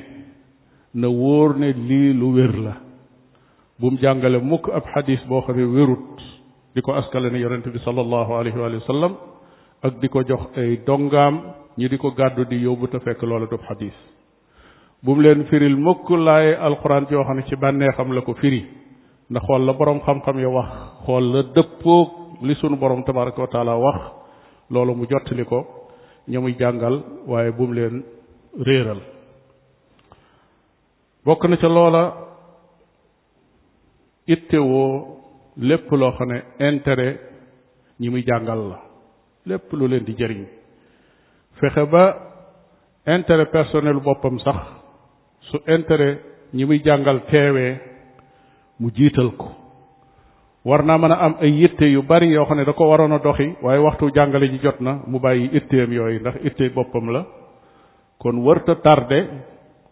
na 0.96 1.08
wóor 1.08 1.56
ne 1.58 1.72
lii 1.74 2.14
lu 2.14 2.34
wér 2.34 2.58
la 2.60 2.74
bu 3.80 3.92
mu 3.92 3.98
jàngale 4.02 4.38
mukk 4.42 4.70
ab 4.74 4.84
xadis 4.94 5.22
boo 5.28 5.42
xam 5.42 5.56
ne 5.56 5.64
wérut 5.66 6.22
di 6.74 6.82
ko 6.82 6.94
askale 6.94 7.30
ne 7.30 7.38
yonente 7.38 7.70
bi 7.70 7.80
sallallahu 7.80 8.34
alayhi 8.34 8.58
wa 8.58 8.68
ak 9.84 10.00
di 10.00 10.08
ko 10.10 10.24
jox 10.24 10.58
ay 10.58 10.82
dongaam 10.88 11.40
ñi 11.78 11.88
di 11.88 11.98
ko 11.98 12.10
gàddu 12.14 12.44
di 12.46 12.58
yóbbu 12.64 12.88
te 12.88 13.00
fekk 13.00 13.22
loola 13.22 13.46
dub 13.46 13.62
xadis 13.62 13.94
bu 15.04 15.14
mu 15.14 15.22
leen 15.22 15.46
firil 15.46 15.78
mukk 15.78 16.10
lay 16.10 16.56
alxuraan 16.56 17.06
yoo 17.12 17.24
xam 17.24 17.38
ne 17.38 17.44
ci 17.44 17.56
bànneexam 17.56 18.12
la 18.14 18.22
ko 18.22 18.34
firi 18.34 18.77
ndax 19.30 19.44
xool 19.46 19.64
la 19.68 19.74
borom 19.74 20.00
xam-xam 20.06 20.38
ya 20.44 20.48
wax 20.58 20.70
xool 21.06 21.26
la 21.34 21.42
dëppoog 21.56 22.10
li 22.48 22.54
sunu 22.60 22.76
borom 22.84 23.02
tabaraka 23.04 23.40
wa 23.46 23.50
taala 23.54 23.74
wax 23.86 24.00
loolu 24.72 24.94
mu 24.96 25.06
jottali 25.12 25.44
ko 25.52 25.60
ña 26.32 26.40
muy 26.42 26.56
jàngal 26.62 26.96
waaye 27.30 27.52
bu 27.58 27.64
leen 27.78 27.96
réeral 28.68 29.02
bokk 31.26 31.42
na 31.50 31.56
ca 31.62 31.68
loola 31.78 32.04
ittewoo 34.34 34.88
lépp 35.70 35.90
loo 36.00 36.12
xam 36.18 36.30
ne 36.32 37.08
ñi 38.00 38.08
muy 38.10 38.24
jàngal 38.28 38.62
la 38.70 38.78
lépp 39.50 39.68
lu 39.78 39.86
leen 39.92 40.06
di 40.08 40.14
jëriñ 40.20 40.44
fexe 41.60 41.84
ba 41.94 42.04
intérêt 43.16 43.52
personnel 43.56 44.00
boppam 44.06 44.36
sax 44.46 44.58
su 45.48 45.58
intere 45.76 46.10
ñi 46.56 46.64
muy 46.68 46.80
jàngal 46.86 47.20
teewee 47.32 47.74
mu 48.80 48.90
jiital 48.96 49.30
ko 49.42 49.48
war 50.68 50.82
naa 50.86 50.98
mën 50.98 51.12
a 51.12 51.16
am 51.26 51.34
ay 51.42 51.52
yitte 51.62 51.86
yu 51.90 52.02
bari 52.04 52.30
yoo 52.32 52.46
xam 52.46 52.58
ne 52.58 52.66
da 52.66 52.74
ko 52.74 52.90
waroon 52.90 53.12
a 53.14 53.20
doxi 53.20 53.56
waaye 53.62 53.80
waxtu 53.80 54.12
jàngale 54.16 54.50
ji 54.52 54.60
jot 54.64 54.80
na 54.82 54.92
mu 55.08 55.20
bàyyi 55.20 55.50
itteem 55.58 55.94
yooyu 55.94 56.20
ndax 56.20 56.36
itte 56.46 56.70
boppam 56.76 57.08
la 57.12 57.26
kon 58.22 58.36
wërta 58.46 58.76
tarde 58.76 59.20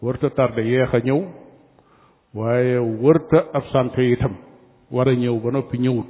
wërta 0.02 0.28
tarde 0.36 0.60
yeex 0.62 0.92
a 0.94 1.00
ñëw 1.00 1.20
waaye 2.34 2.78
wërta 3.02 3.38
absente 3.54 3.98
itam 4.14 4.34
war 4.90 5.08
a 5.08 5.14
ñëw 5.14 5.36
ba 5.44 5.50
noppi 5.50 5.78
ñëwut 5.78 6.06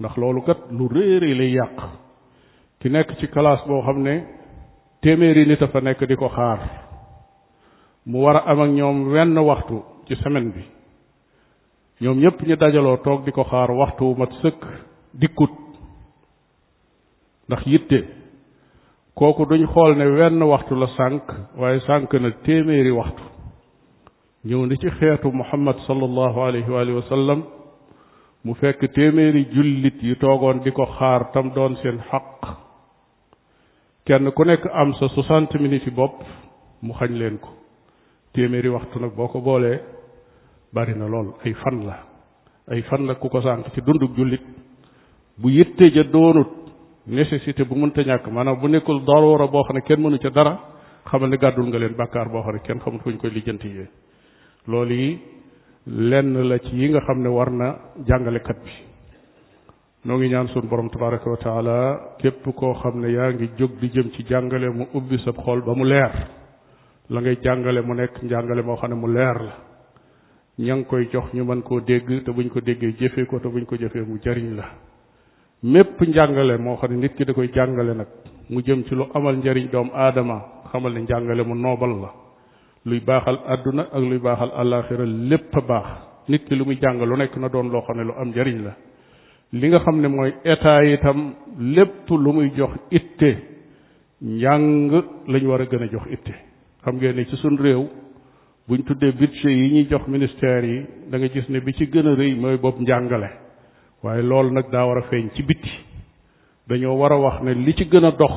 ndax 0.00 0.16
loolu 0.16 0.42
kat 0.42 0.58
lu 0.70 0.88
réere 0.88 1.34
lay 1.34 1.50
yàq 1.54 1.76
ki 2.80 2.88
nekk 2.90 3.16
ci 3.20 3.26
classe 3.28 3.66
boo 3.66 3.82
xam 3.82 4.02
ne 4.02 4.14
téeméeri 5.02 5.46
nit 5.46 5.62
a 5.62 5.66
fa 5.68 5.80
nekk 5.80 6.04
di 6.04 6.16
ko 6.16 6.28
xaar 6.28 6.60
mu 8.06 8.18
war 8.22 8.36
a 8.36 8.50
am 8.50 8.60
ak 8.60 8.70
ñoom 8.70 9.12
wenn 9.12 9.38
waxtu 9.38 9.82
ci 10.06 10.14
semaine 10.16 10.50
bi 10.54 10.75
ñoom 12.00 12.18
ñëpp 12.20 12.42
ñu 12.46 12.56
dajaloo 12.56 12.96
toog 13.00 13.24
di 13.24 13.32
ko 13.32 13.42
xaar 13.44 13.70
waxtu 13.70 14.04
wu 14.04 14.14
mat 14.20 14.32
sëkk 14.42 14.60
dikkut 15.14 15.52
ndax 17.48 17.62
yitte 17.66 17.98
kooku 19.16 19.44
duñ 19.48 19.64
xool 19.72 19.96
ne 19.96 20.04
wenn 20.06 20.42
waxtu 20.42 20.74
la 20.76 20.86
sànq 20.96 21.24
waaye 21.56 21.80
sànq 21.88 22.12
na 22.20 22.28
téeméeri 22.44 22.90
waxtu 22.90 23.22
ñëw 24.44 24.66
ni 24.66 24.76
ci 24.76 24.90
xeetu 24.98 25.30
muhammad 25.32 25.76
sallallahu 25.86 26.38
alayhi 26.40 26.70
wa 26.92 27.02
sallam 27.08 27.40
mu 28.44 28.52
fekk 28.54 28.92
téeméeri 28.94 29.48
jullit 29.54 29.96
yi 30.02 30.14
toogoon 30.16 30.60
di 30.64 30.70
ko 30.72 30.84
xaar 30.98 31.32
tam 31.32 31.50
doon 31.54 31.76
seen 31.80 31.98
xaq 32.10 32.40
kenn 34.04 34.30
ku 34.36 34.44
nekk 34.44 34.68
am 34.80 34.92
sa 35.00 35.08
soixante 35.08 35.56
minutes 35.58 35.86
yi 35.86 35.92
bopp 35.92 36.20
mu 36.82 36.92
xañ 36.92 37.12
leen 37.20 37.38
ko 37.38 37.48
téeméeri 38.34 38.68
waxtu 38.68 39.00
nag 39.00 39.12
boo 39.16 39.28
ko 39.32 39.40
boolee 39.40 39.95
bari 40.76 40.94
na 40.94 41.06
lool 41.08 41.32
ay 41.44 41.54
fan 41.64 41.76
la 41.88 41.96
ay 42.68 42.82
fan 42.88 43.06
la 43.08 43.14
ku 43.16 43.28
ko 43.28 43.40
sànq 43.40 43.72
ci 43.74 43.80
dunduk 43.80 44.14
jullit 44.14 44.42
bu 45.38 45.48
yitte 45.48 45.88
ja 45.94 46.02
doonut 46.04 46.50
nécessité 47.06 47.64
bu 47.64 47.74
mënta 47.78 48.02
ñàkk 48.02 48.26
maanaam 48.30 48.60
bu 48.60 48.68
nekkul 48.68 48.98
daruura 49.08 49.46
boo 49.46 49.62
xam 49.64 49.76
ne 49.76 49.80
kenn 49.88 50.00
mënu 50.02 50.18
ca 50.18 50.28
dara 50.30 50.52
xamal 51.08 51.30
ne 51.30 51.36
gàddul 51.38 51.66
nga 51.68 51.78
leen 51.78 51.94
bàkkaar 52.00 52.28
boo 52.28 52.42
xam 52.42 52.52
ne 52.54 52.60
kenn 52.66 52.78
xamul 52.82 53.00
fu 53.00 53.08
ñu 53.10 53.16
koy 53.22 53.30
lijjanti 53.30 53.68
yee 53.76 53.88
lool 54.70 54.90
yi 54.92 55.18
lenn 56.10 56.32
la 56.48 56.58
ci 56.58 56.74
yi 56.76 56.88
nga 56.90 57.00
xam 57.06 57.18
ne 57.22 57.28
war 57.36 57.50
na 57.50 57.68
jàngalekat 58.06 58.58
bi 58.64 58.70
noo 60.04 60.16
ngi 60.18 60.28
ñaan 60.28 60.48
sun 60.48 60.66
borom 60.70 60.90
tabaraka 60.90 61.26
képp 62.18 62.44
koo 62.58 62.74
xam 62.80 63.00
ne 63.00 63.08
yaa 63.16 63.32
ngi 63.32 63.46
jóg 63.58 63.70
di 63.80 63.88
jëm 63.94 64.10
ci 64.14 64.22
jàngale 64.28 64.68
mu 64.78 64.84
ubbi 64.92 65.16
sa 65.24 65.32
xool 65.32 65.60
ba 65.64 65.72
mu 65.74 65.84
leer 65.84 66.14
la 67.12 67.20
ngay 67.20 67.38
jàngale 67.44 67.80
mu 67.82 67.94
nekk 67.94 68.22
njàngale 68.22 68.62
moo 68.62 68.76
xam 68.76 68.90
ne 68.90 68.96
mu 68.96 69.06
leer 69.08 69.38
la 69.46 69.65
ña 70.58 70.74
ngi 70.74 70.84
koy 70.86 71.06
jox 71.12 71.24
ñu 71.34 71.44
mën 71.44 71.62
koo 71.62 71.80
dégg 71.80 72.08
te 72.24 72.30
bu 72.32 72.36
buñ 72.40 72.48
ko 72.48 72.60
déggee 72.60 72.94
jëfee 72.98 73.26
ko 73.26 73.38
te 73.38 73.48
buñ 73.48 73.66
ko 73.66 73.76
jëfee 73.76 74.00
mu 74.06 74.16
jariñ 74.24 74.56
la 74.56 74.72
mépp 75.62 76.00
njàngale 76.00 76.56
moo 76.56 76.76
xam 76.76 76.96
ne 76.96 77.08
da 77.26 77.32
koy 77.34 77.50
jàngale 77.52 77.94
nag 77.94 78.06
mu 78.48 78.60
jëm 78.62 78.84
ci 78.84 78.94
lu 78.94 79.04
amal 79.14 79.36
njariñ 79.36 79.68
doomu 79.70 79.90
aadama 79.94 80.40
xamal 80.72 80.92
ne 80.94 81.00
njàngale 81.00 81.42
mu 81.44 81.54
noobal 81.54 82.00
la 82.00 82.10
luy 82.86 83.00
baaxal 83.00 83.38
àdduna 83.46 83.82
ak 83.82 84.00
luy 84.00 84.18
baaxal 84.18 84.50
àllaaxira 84.56 85.04
lépp 85.04 85.52
baax 85.68 85.86
nit 86.28 86.44
ki 86.46 86.54
lu 86.56 86.64
muy 86.64 86.78
jàng 86.80 87.02
lu 87.04 87.16
nekk 87.16 87.36
na 87.36 87.48
doon 87.48 87.68
loo 87.70 87.82
xam 87.84 87.96
ne 87.96 88.04
lu 88.04 88.12
am 88.16 88.28
njariñ 88.30 88.62
la 88.64 88.76
li 89.52 89.68
nga 89.68 89.78
xam 89.80 90.00
ne 90.00 90.08
mooy 90.08 90.32
état 90.44 90.80
itam 90.84 91.34
lépp 91.58 92.08
lu 92.08 92.32
muy 92.32 92.50
jox 92.56 92.70
it 92.90 93.02
itte 93.02 93.36
njàng 94.22 94.90
lañ 95.28 95.46
war 95.46 95.60
a 95.60 95.64
gën 95.66 95.82
a 95.82 95.86
jox 95.86 96.06
itte 96.10 96.32
xam 96.82 96.96
ngeen 96.96 97.24
ci 97.26 97.36
suñ 97.42 97.58
réew 97.60 97.84
buñ 98.68 98.82
tuddee 98.82 99.12
budget 99.12 99.44
yi 99.44 99.70
ñuy 99.70 99.86
jox 99.88 100.08
ministère 100.08 100.64
yi 100.66 100.82
da 101.08 101.18
nga 101.18 101.28
gis 101.28 101.48
ne 101.48 101.60
bi 101.60 101.72
ci 101.72 101.86
gën 101.88 102.06
a 102.06 102.14
rëy 102.16 102.34
mooy 102.34 102.56
bopp 102.58 102.78
njàngale 102.80 103.30
waaye 104.02 104.22
loolu 104.22 104.50
nag 104.52 104.70
daa 104.70 104.84
war 104.86 104.98
a 104.98 105.02
feeñ 105.02 105.30
ci 105.34 105.42
bitti 105.44 105.70
dañoo 106.66 106.96
war 106.96 107.12
a 107.12 107.16
wax 107.16 107.42
ne 107.42 107.54
li 107.54 107.74
ci 107.76 107.84
gën 107.84 108.04
a 108.04 108.10
dox 108.10 108.32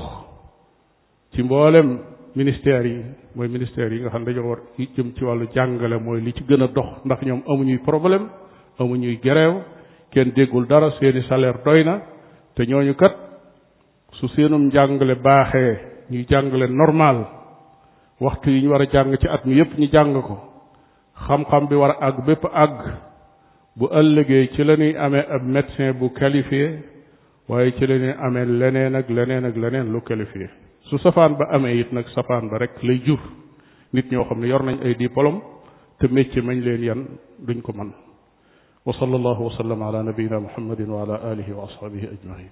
ci 1.34 1.42
mboolem 1.42 1.98
ministère 2.36 2.86
yi 2.86 3.04
mooy 3.34 3.48
ministère 3.50 3.92
yi 3.92 4.02
nga 4.02 4.10
xam 4.10 4.24
ne 4.24 4.32
dañoo 4.34 4.48
war 4.50 4.60
jëm 4.78 5.14
ci 5.16 5.24
wàllu 5.24 5.48
jàngale 5.52 5.98
mooy 6.00 6.22
li 6.22 6.32
ci 6.34 6.44
gën 6.44 6.62
a 6.62 6.68
dox 6.68 7.04
ndax 7.06 7.22
ñoom 7.24 7.42
amuñuy 7.48 7.80
problème 7.80 8.28
amuñuy 8.78 9.18
grève 9.24 9.64
kenn 10.12 10.32
déggul 10.36 10.68
dara 10.68 10.92
seeni 11.00 11.24
salaire 11.24 11.58
doy 11.66 11.84
na 11.84 12.02
te 12.54 12.68
ñooñu 12.68 12.94
kat 12.94 13.16
su 14.12 14.28
seenum 14.36 14.68
njàngale 14.68 15.16
baaxee 15.16 15.80
ñuy 16.12 16.24
jàngale 16.30 16.68
normal 16.70 17.39
waxtu 18.20 18.50
yi 18.50 18.62
ñu 18.64 18.70
war 18.72 18.82
a 18.82 18.86
jàng 18.92 19.16
ci 19.20 19.28
at 19.28 19.46
mi 19.46 19.56
yépp 19.56 19.78
ñu 19.80 19.88
jàng 19.92 20.14
ko 20.22 20.38
xam-xam 21.28 21.68
bi 21.70 21.76
war 21.76 21.90
a 22.00 22.08
àgg 22.08 22.26
bépp 22.26 22.44
àgg 22.54 22.80
bu 23.76 23.86
ëllëgee 23.92 24.50
ci 24.56 24.64
la 24.64 24.76
ñuy 24.76 24.96
amee 24.98 25.26
ab 25.30 25.44
médecin 25.44 25.94
bu 25.94 26.10
qualifié 26.10 26.80
waaye 27.48 27.72
ci 27.78 27.88
la 27.88 27.98
ñuy 27.98 28.14
amee 28.22 28.46
leneen 28.46 28.96
ak 28.96 29.10
leneen 29.10 29.46
ak 29.46 29.56
leneen 29.56 29.92
lu 29.94 30.02
qualifié 30.02 30.50
su 30.82 30.98
safaan 31.00 31.36
ba 31.38 31.46
amee 31.52 31.80
it 31.80 31.92
nag 31.94 32.06
safaan 32.16 32.50
ba 32.50 32.58
rek 32.58 32.72
lay 32.84 33.00
jur 33.06 33.20
nit 33.94 34.06
ñoo 34.12 34.26
xam 34.26 34.40
ne 34.40 34.48
yor 34.48 34.64
nañ 34.64 34.80
ay 34.84 34.96
diplôme 34.96 35.42
te 36.00 36.08
métier 36.08 36.44
mañ 36.44 36.60
leen 36.60 36.84
yan 36.84 37.06
duñ 37.40 37.62
ko 37.62 37.72
man 37.74 37.92
wa 38.86 38.94
sallallahu 39.00 39.44
wa 39.46 39.52
sallam 39.58 39.82
ala 39.84 40.04
nabiyina 40.04 40.40
muhammadin 40.40 40.90
wa 40.92 41.02
ala 41.04 41.20
alihi 41.32 41.52
wa 41.54 41.64
ashabihi 41.66 42.08
ajmain 42.08 42.48